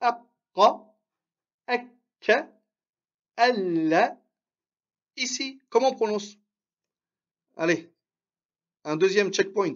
[0.00, 0.84] Aqa,
[1.66, 2.48] Akka,
[3.36, 4.16] Alla,
[5.16, 6.36] Ici, comment on prononce?
[7.56, 7.92] Allez,
[8.84, 9.74] un deuxième checkpoint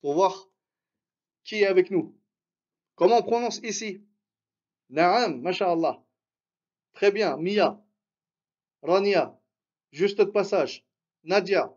[0.00, 0.48] pour voir
[1.44, 2.16] qui est avec nous.
[2.94, 4.04] Comment on prononce ici?
[4.90, 6.02] Naam, masha'Allah.
[6.92, 7.82] Très bien, Mia,
[8.82, 9.38] Rania,
[9.92, 10.84] juste de passage.
[11.24, 11.72] Nadia,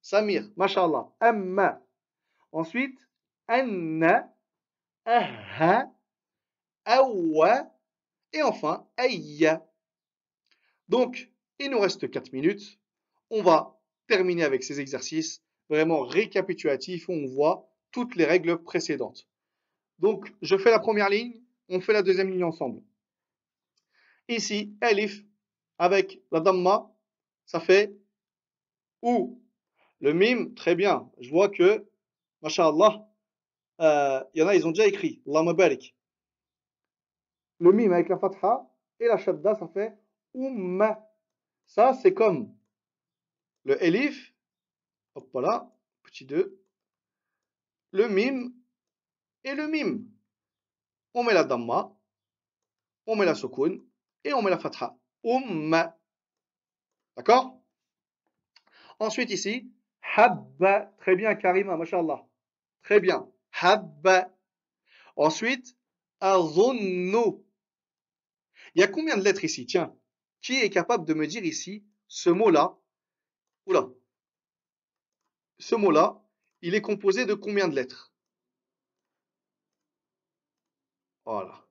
[0.00, 1.12] Samir, masha'Allah.
[1.20, 1.82] Amma.
[2.52, 2.98] Ensuite,
[3.46, 4.32] Anna,
[5.04, 5.92] Aha,
[6.84, 7.72] Awa,
[8.32, 9.64] et enfin, Ayya.
[10.88, 12.78] Donc, il nous reste 4 minutes.
[13.30, 19.26] On va terminer avec ces exercices vraiment récapitulatifs où on voit toutes les règles précédentes.
[19.98, 22.82] Donc, je fais la première ligne, on fait la deuxième ligne ensemble.
[24.28, 25.24] Ici, Elif,
[25.78, 26.92] avec la Damma,
[27.46, 27.96] ça fait
[29.02, 29.42] ou.
[30.00, 31.10] Le mime, très bien.
[31.20, 31.86] Je vois que,
[32.42, 33.08] masha'Allah,
[33.80, 35.22] euh, il y en a, ils ont déjà écrit.
[35.24, 35.96] Barik.
[37.58, 38.66] Le mime avec la fatha
[39.00, 39.94] et la shadda, ça fait
[40.34, 41.05] umma.
[41.66, 42.54] Ça, c'est comme
[43.64, 44.34] le elif,
[45.14, 45.70] hop là,
[46.02, 46.60] petit 2,
[47.92, 48.54] le mime
[49.44, 50.08] et le mime.
[51.14, 51.92] On met la damma,
[53.06, 53.78] on met la sukun
[54.24, 54.96] et on met la fatha.
[55.24, 55.96] Umma.
[57.16, 57.60] D'accord?
[58.98, 59.70] Ensuite ici,
[60.16, 60.92] habba.
[60.98, 62.24] Très bien, Karima, mashallah.
[62.82, 63.28] Très bien.
[63.52, 64.30] Habba.
[65.16, 65.76] Ensuite,
[66.20, 67.42] azunnu.
[68.74, 69.66] Il y a combien de lettres ici?
[69.66, 69.94] Tiens,
[70.40, 72.76] qui est capable de me dire ici ce mot-là?
[73.66, 73.88] Oula.
[75.58, 76.22] Ce mot-là,
[76.62, 78.12] il est composé de combien de lettres?
[81.24, 81.66] Voilà.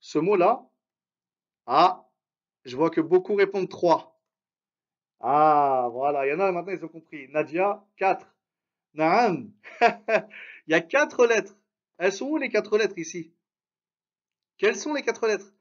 [0.00, 0.68] Ce mot-là,
[1.66, 2.08] ah,
[2.64, 4.20] je vois que beaucoup répondent 3.
[5.20, 7.28] Ah, voilà, il y en a maintenant, ils ont compris.
[7.28, 8.34] Nadia, 4.
[8.94, 11.56] Naam, il y a 4 lettres.
[11.98, 13.32] Elles sont où les 4 lettres ici?
[14.58, 15.52] Quelles sont les 4 lettres?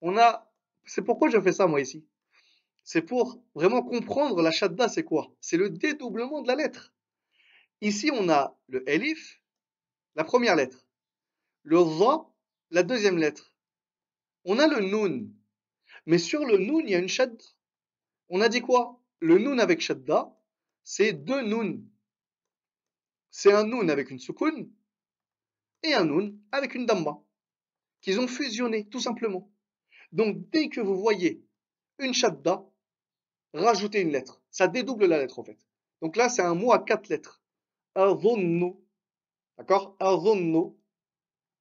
[0.00, 0.47] On a
[0.88, 2.04] c'est pourquoi je fais ça, moi, ici.
[2.82, 5.30] C'est pour vraiment comprendre la shadda, c'est quoi?
[5.40, 6.94] C'est le dédoublement de la lettre.
[7.80, 9.42] Ici, on a le elif,
[10.16, 10.86] la première lettre.
[11.62, 12.26] Le za,
[12.70, 13.54] la deuxième lettre.
[14.44, 15.28] On a le nun.
[16.06, 17.44] Mais sur le nun, il y a une shadda.
[18.30, 19.00] On a dit quoi?
[19.20, 20.34] Le nun avec shadda,
[20.82, 21.82] c'est deux nun.
[23.30, 24.66] C'est un nun avec une sukun
[25.82, 27.20] et un nun avec une damma.
[28.00, 29.50] Qu'ils ont fusionné, tout simplement.
[30.12, 31.44] Donc, dès que vous voyez
[31.98, 32.64] une shadda,
[33.54, 34.40] rajoutez une lettre.
[34.50, 35.58] Ça dédouble la lettre, en fait.
[36.00, 37.42] Donc là, c'est un mot à quatre lettres.
[37.94, 38.74] Azonnu.
[39.56, 39.96] D'accord?
[39.98, 40.72] Azonnu.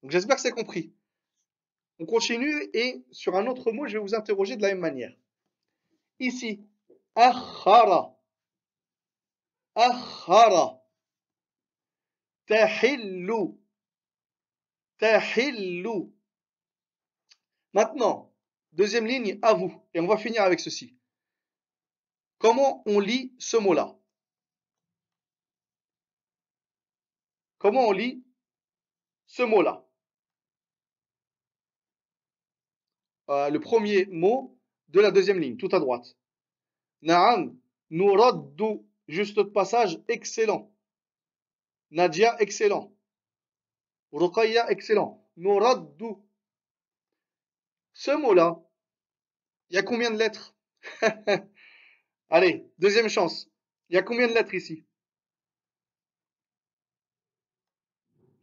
[0.02, 0.94] Donc j'espère que c'est compris.
[2.00, 5.14] On continue et sur un autre mot, je vais vous interroger de la même manière.
[6.20, 6.62] Ici,
[7.16, 8.16] akhara.
[9.76, 10.84] Akhara.
[12.46, 13.58] Tahillu.
[15.00, 16.12] tahillu.
[17.74, 18.27] Maintenant,
[18.78, 19.74] deuxième ligne, à vous.
[19.94, 20.96] Et on va finir avec ceci.
[22.38, 23.98] Comment on lit ce mot-là?
[27.58, 28.24] Comment on lit
[29.26, 29.84] ce mot-là?
[33.30, 34.58] Euh, Le premier mot
[34.90, 36.16] de la deuxième ligne, tout à droite.
[37.02, 37.60] Na'am,
[37.90, 40.72] nuraddu, juste de passage, excellent.
[41.90, 42.94] Nadia, excellent.
[44.12, 45.28] Ruqayya, excellent.
[45.36, 46.14] Nuraddu.
[47.94, 48.62] Ce mot-là,
[49.70, 50.56] il y a combien de lettres?
[52.30, 53.50] Allez, deuxième chance.
[53.90, 54.86] Il y a combien de lettres ici?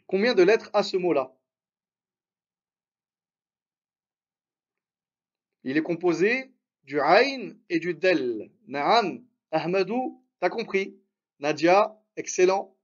[0.06, 1.34] Combien de lettres a ce mot-là?
[5.64, 6.52] Il est composé
[6.84, 8.50] du Ain et du Del.
[8.66, 10.98] Na'am, Ahmadou, t'as compris.
[11.40, 12.76] Nadia, excellent.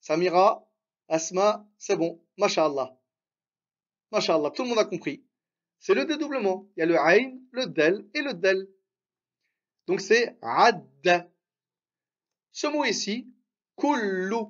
[0.00, 0.68] Samira,
[1.08, 2.22] Asma, c'est bon.
[2.38, 2.96] Masha'Allah.
[4.12, 5.24] Masha'Allah, tout le monde a compris.
[5.84, 6.66] C'est le dédoublement.
[6.74, 8.66] Il y a le Ain, le Del et le Del.
[9.86, 10.82] Donc c'est Ad.
[12.52, 13.30] Ce mot ici,
[13.76, 14.46] Kullu.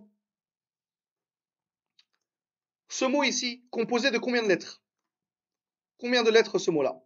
[2.89, 4.81] Ce mot ici, composé de combien de lettres?
[5.99, 7.03] Combien de lettres ce mot-là?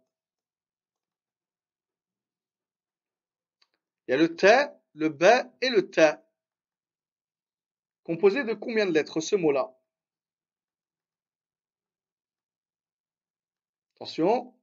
[4.07, 4.47] Il y a le T,
[4.93, 5.23] le B
[5.59, 6.07] et le T.
[8.03, 9.75] Composé de combien de lettres ce mot-là?
[13.99, 14.53] Attention.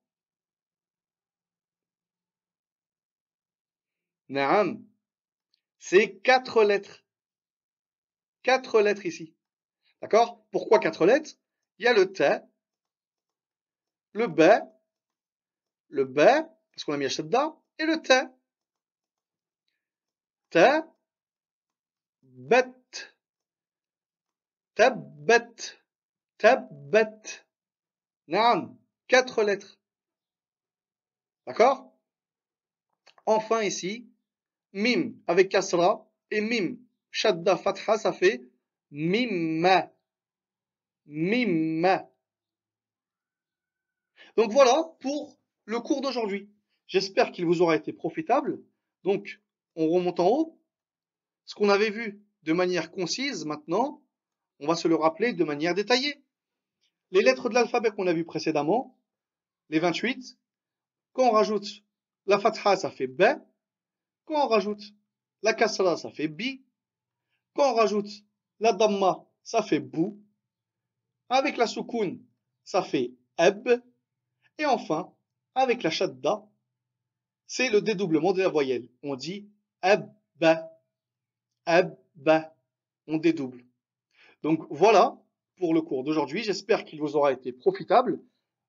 [4.31, 4.83] Naam.
[5.79, 7.05] C'est quatre lettres.
[8.43, 9.35] Quatre lettres ici.
[10.01, 10.47] D'accord?
[10.51, 11.33] Pourquoi quatre lettres?
[11.79, 12.27] Il y a le T,
[14.13, 14.41] le B,
[15.89, 18.15] le B, parce qu'on a mis shadda, et le T.
[20.49, 20.81] T,
[22.23, 22.73] bet,
[24.75, 25.77] tabbat,
[26.39, 27.45] tabbat.
[28.29, 28.79] Naam.
[29.09, 29.79] Quatre lettres.
[31.47, 31.93] D'accord?
[33.25, 34.09] Enfin ici,
[34.73, 36.77] mim avec kasra et mim
[37.11, 38.43] shadda fatha, ça fait
[38.91, 39.93] mimma.
[41.07, 42.11] Mimma.
[44.37, 46.51] Donc voilà pour le cours d'aujourd'hui.
[46.87, 48.63] J'espère qu'il vous aura été profitable.
[49.03, 49.41] Donc,
[49.75, 50.61] on remonte en haut.
[51.45, 54.03] Ce qu'on avait vu de manière concise, maintenant,
[54.61, 56.23] on va se le rappeler de manière détaillée.
[57.11, 58.96] Les lettres de l'alphabet qu'on a vu précédemment,
[59.69, 60.39] les 28,
[61.13, 61.83] quand on rajoute
[62.27, 63.23] la fatha, ça fait B.
[64.27, 64.83] Quand on rajoute
[65.43, 66.65] la kasra, ça fait bi.
[67.55, 68.11] Quand on rajoute
[68.61, 70.21] la damma, ça fait bou.
[71.29, 72.21] Avec la soukoun,
[72.65, 73.69] ça fait eb.
[74.59, 75.13] Et enfin,
[75.55, 76.45] avec la shadda,
[77.47, 78.89] c'est le dédoublement de la voyelle.
[79.03, 79.49] On dit
[79.83, 80.71] ebba,
[81.67, 82.53] ebba.
[83.07, 83.65] On dédouble.
[84.43, 85.17] Donc voilà
[85.59, 86.43] pour le cours d'aujourd'hui.
[86.43, 88.21] J'espère qu'il vous aura été profitable.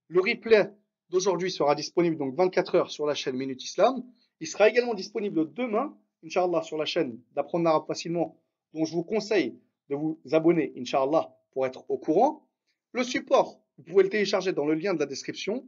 [0.09, 0.71] Le replay
[1.09, 4.03] d'aujourd'hui sera disponible donc 24 heures sur la chaîne Minute Islam.
[4.39, 8.39] Il sera également disponible demain, Inch'Allah, sur la chaîne d'apprendre l'arabe facilement,
[8.73, 12.47] dont je vous conseille de vous abonner, Inch'Allah, pour être au courant.
[12.91, 15.67] Le support, vous pouvez le télécharger dans le lien de la description.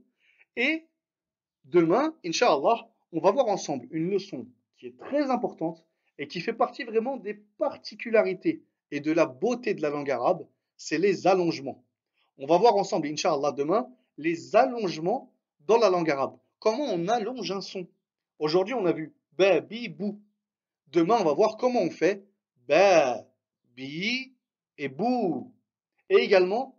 [0.55, 0.85] Et
[1.65, 5.85] demain, Inch'Allah, on va voir ensemble une leçon qui est très importante
[6.17, 10.45] et qui fait partie vraiment des particularités et de la beauté de la langue arabe,
[10.75, 11.83] c'est les allongements.
[12.37, 13.89] On va voir ensemble, Inch'Allah, demain,
[14.20, 15.34] les allongements
[15.65, 16.38] dans la langue arabe.
[16.59, 17.88] Comment on allonge un son?
[18.38, 20.22] Aujourd'hui, on a vu ba, bi, bou.
[20.88, 22.28] Demain, on va voir comment on fait
[22.67, 23.26] ba,
[23.76, 24.36] bi
[24.78, 25.53] et bou.
[26.09, 26.78] Et également,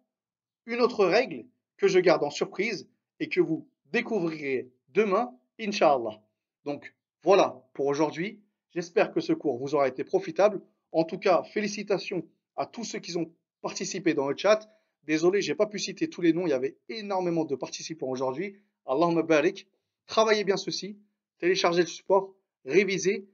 [0.67, 1.47] une autre règle
[1.79, 6.21] que je garde en surprise et que vous découvrirez demain, Inch'Allah.
[6.65, 8.43] Donc, voilà pour aujourd'hui.
[8.75, 10.61] J'espère que ce cours vous aura été profitable.
[10.93, 12.23] En tout cas, félicitations
[12.57, 13.33] à tous ceux qui ont
[13.63, 14.69] participé dans le chat.
[15.05, 16.47] Désolé, j'ai pas pu citer tous les noms.
[16.47, 18.57] Il y avait énormément de participants aujourd'hui.
[18.87, 19.67] Allahumma barik.
[20.07, 20.99] Travaillez bien ceci.
[21.39, 22.35] Téléchargez le support.
[22.65, 23.27] Révisez.